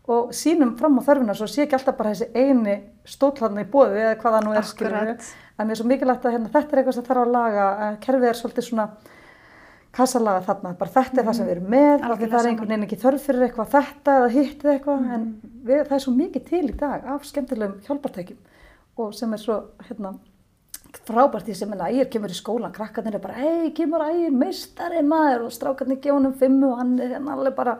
og 0.07 0.33
sínum 0.35 0.75
fram 0.79 0.99
á 0.99 1.01
þörfina 1.05 1.35
svo 1.37 1.47
sé 1.47 1.63
ekki 1.63 1.77
alltaf 1.77 1.97
bara 1.97 2.11
þessi 2.11 2.29
eini 2.35 2.75
stótlarni 3.07 3.63
í 3.63 3.69
bóði 3.71 4.01
eða 4.01 4.17
hvað 4.19 4.37
það 4.37 4.47
nú 4.47 4.55
er 4.57 4.67
skilur 4.67 4.97
Akkurat. 4.99 5.27
en 5.57 5.67
mér 5.67 5.75
er 5.75 5.79
svo 5.79 5.87
mikilvægt 5.87 6.25
að 6.27 6.35
hérna, 6.35 6.51
þetta 6.51 6.75
er 6.75 6.81
eitthvað 6.81 6.97
sem 6.97 7.07
þarf 7.07 7.23
að 7.23 7.35
laga 7.37 7.67
að 7.87 7.99
kerfið 8.03 8.29
er 8.29 8.39
svolítið 8.41 8.67
svona 8.67 8.87
kassalaga 9.93 10.41
þarna, 10.47 10.73
bara 10.75 10.93
þetta 10.97 11.21
er 11.21 11.27
það 11.27 11.37
sem 11.37 11.47
við 11.47 11.55
erum 11.55 11.71
með 11.71 11.93
Algjörlega 11.93 12.31
það 12.33 12.39
er 12.39 12.49
einhvern 12.51 12.73
veginn 12.73 12.85
ekki 12.87 13.01
þörf 13.03 13.27
fyrir 13.29 13.47
eitthvað 13.47 13.73
þetta 13.77 14.17
eða 14.19 14.29
hitt 14.33 14.67
eitthvað 14.73 15.07
en 15.15 15.25
við, 15.63 15.81
það 15.87 15.97
er 15.99 16.03
svo 16.07 16.13
mikið 16.17 16.45
til 16.49 16.63
í 16.65 16.77
dag 16.83 17.09
af 17.13 17.27
skemmtilegum 17.29 17.81
hjálpartækjum 17.87 19.03
og 19.03 19.13
sem 19.17 19.33
er 19.33 19.41
svo 19.41 19.59
hérna 19.87 20.15
frábært 21.07 21.47
því 21.47 21.55
sem 21.57 21.73
en 21.73 21.83
ægir 21.87 22.09
kemur 22.11 22.33
í 22.33 22.37
skólan 22.37 22.73
krakkarnir 22.73 23.17
er 23.17 23.23
bara, 23.23 23.37
hei, 23.39 23.71
kemur 23.75 24.03
ægir 24.05 24.33
meistari 24.35 25.01
maður. 25.05 25.47
Og 25.47 25.55
strákarnir 25.55 26.01
gefa 26.01 26.17
honum 26.17 26.35
fimmu 26.37 26.69
og 26.69 26.81
hann 26.81 26.93
er 27.01 27.15
hérna 27.15 27.33
alveg 27.33 27.55
bara 27.57 27.77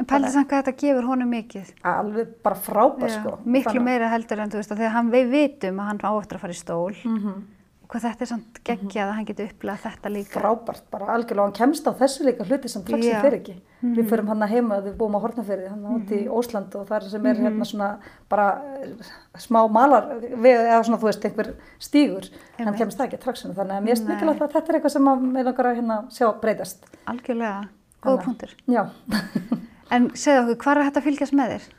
En 0.00 0.06
pælið 0.08 0.32
samt 0.34 0.48
hvað 0.48 0.62
þetta 0.64 0.76
gefur 0.80 1.04
honum 1.06 1.28
mikið. 1.30 1.72
alveg 1.84 2.28
bara 2.42 2.56
frábært 2.56 3.10
sko 3.20 3.38
miklu 3.44 3.72
Þannig- 3.72 3.84
meira 3.84 4.08
heldur 4.08 4.40
en 4.40 4.50
þú 4.50 4.56
veist 4.62 4.72
að 4.72 4.78
þegar 4.78 4.90
hann, 4.96 5.10
við 5.12 5.30
vitum 5.30 5.76
að 5.80 5.84
hann 5.90 5.98
á 6.02 6.10
eftir 6.20 6.36
að 6.36 6.40
fara 6.40 6.52
í 6.52 6.56
stól 6.56 6.94
Mhm. 7.04 7.34
og 7.82 7.88
hvað 7.88 8.02
þetta 8.08 8.22
er 8.22 8.26
samt 8.26 8.60
geggjað 8.64 9.08
að 9.08 9.12
hann 9.12 9.24
getur 9.26 9.48
upplegað 9.52 9.82
þetta 9.84 10.08
líka. 10.10 10.40
frábært, 10.40 10.82
bara 10.90 11.06
algjörlega, 11.06 11.42
hann 11.44 11.52
kemst 11.52 11.84
á 11.86 11.92
þessu 11.92 12.24
líka 12.24 12.44
hluti 12.48 12.68
sem 12.68 12.82
Já. 12.82 13.20
fyrir 13.20 13.38
ekki. 13.42 13.60
Við 13.82 14.08
förum 14.08 14.28
hann 14.28 14.40
að 14.40 14.48
heima, 14.48 14.80
við 14.82 14.96
búum 14.96 15.14
á 15.14 15.20
Hortnafyrði, 15.20 15.68
hann 15.68 15.82
út 15.84 16.08
í 16.10 16.26
Ósland 16.28 16.74
og 16.74 16.86
þar 16.88 17.02
sem 17.10 17.26
er 17.26 17.34
hérna 17.34 17.64
svona 17.66 17.98
bara 18.30 18.62
eh, 18.80 18.94
smá 19.36 19.68
malar, 19.70 20.20
við, 20.20 20.56
eða 20.56 20.84
svona 20.84 20.98
þú 20.98 21.08
veist, 21.10 21.24
einhver 21.24 21.54
stígur, 21.80 22.30
hann 22.58 22.68
Einmitt. 22.68 22.78
kemst 22.78 22.96
það 22.98 23.06
ekki 23.08 23.18
að 23.18 23.24
traksinu, 23.26 23.54
þannig 23.54 23.76
að 23.76 23.82
mér 23.84 23.98
er 24.00 24.04
Nei. 24.06 24.14
mikilvægt 24.16 24.40
að 24.40 24.52
þetta 24.52 24.68
er 24.68 24.80
eitthvað 24.80 24.90
sem 24.90 25.04
að 25.04 25.20
með 25.20 25.44
langar 25.44 25.66
að 25.66 25.76
hérna 25.76 26.10
sjá 26.10 26.40
breytast. 26.40 26.78
Algjörlega, 27.06 27.68
að- 28.04 28.22
punktur. 28.24 28.54
Já, 28.68 28.88
En 29.92 30.10
segðu 30.16 30.54
okkur, 30.54 30.60
hvað 30.64 30.78
er 30.80 30.88
þetta 30.88 31.00
að 31.02 31.08
fylgjast 31.10 31.36
með 31.36 31.54
þér? 31.56 31.70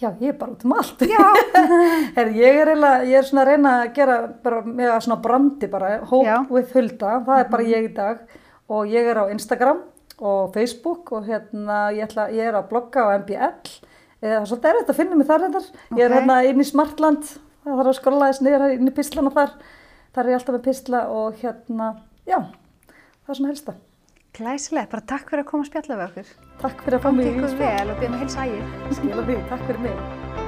já, 0.00 0.10
ég 0.20 0.32
er 0.32 0.38
bara 0.38 0.52
út 0.52 0.64
um 0.66 0.74
allt. 0.76 1.02
Já. 1.08 1.24
Her, 2.16 2.32
ég 2.36 2.60
er 2.60 2.70
eiginlega, 2.72 3.04
ég 3.08 3.20
er 3.20 3.28
svona 3.28 3.44
að 3.44 3.50
reyna 3.52 3.74
að 3.80 3.92
gera 3.96 4.16
bara 4.44 4.62
með 4.66 4.94
svona 5.06 5.18
brandi 5.24 5.70
bara, 5.72 5.92
Hope 6.10 6.38
with 6.52 6.74
Hulda, 6.76 7.20
það 7.26 7.42
er 7.42 7.52
bara 7.52 7.68
ég 7.70 7.88
í 7.88 7.92
dag. 7.96 8.24
Og 8.72 8.90
ég 8.90 9.08
er 9.12 9.20
á 9.22 9.24
Instagram 9.32 9.84
og 10.16 10.52
Facebook 10.56 11.12
og 11.16 11.26
hérna 11.28 11.86
ég, 11.94 12.08
ætla, 12.08 12.28
ég 12.34 12.50
er 12.50 12.58
að 12.58 12.68
blogga 12.72 13.06
á 13.08 13.16
MBL, 13.20 13.72
eða 14.20 14.30
það 14.32 14.38
er 14.40 14.50
svolítið 14.50 14.70
erfitt 14.72 14.92
að 14.92 15.00
finna 15.00 15.18
mig 15.18 15.28
þar 15.28 15.42
reyndar, 15.44 15.66
ég 15.92 16.04
er 16.06 16.14
hérna 16.16 16.38
inn 16.48 16.62
í 16.62 16.66
Smartland, 16.66 17.34
það 17.66 17.80
þarf 17.82 17.92
að 17.92 17.98
skrolla 18.00 18.30
þess 18.30 18.44
niður 18.46 18.66
inn 18.72 18.90
í 18.90 18.94
pislana 18.96 19.34
þar, 19.36 19.52
þar 20.16 20.24
er 20.24 20.32
ég 20.32 20.40
alltaf 20.40 20.56
með 20.56 20.64
pisla 20.70 21.02
og 21.12 21.42
hérna, 21.42 21.90
já, 22.24 22.40
það 22.88 23.34
er 23.34 23.40
svona 23.40 23.52
helsta. 23.52 23.76
Glæsileg, 24.36 24.90
bara 24.92 25.00
takk 25.08 25.30
fyrir 25.30 25.46
að 25.46 25.48
koma 25.48 25.64
að 25.64 25.70
spjalla 25.70 25.96
við 25.96 26.06
okkur. 26.10 26.32
Takk 26.60 26.82
fyrir 26.84 26.98
að 26.98 27.06
fá 27.06 27.12
mig 27.16 27.24
í 27.24 27.30
ykkur 27.32 27.54
spjall. 27.54 27.78
vel 27.78 27.94
og 27.94 28.02
byrjum 28.02 28.16
að 28.18 28.24
hilsa 28.26 28.44
ægir. 28.44 28.66
Skila 28.98 29.24
því, 29.30 29.38
takk 29.48 29.64
fyrir 29.70 29.80
mig. 29.86 30.45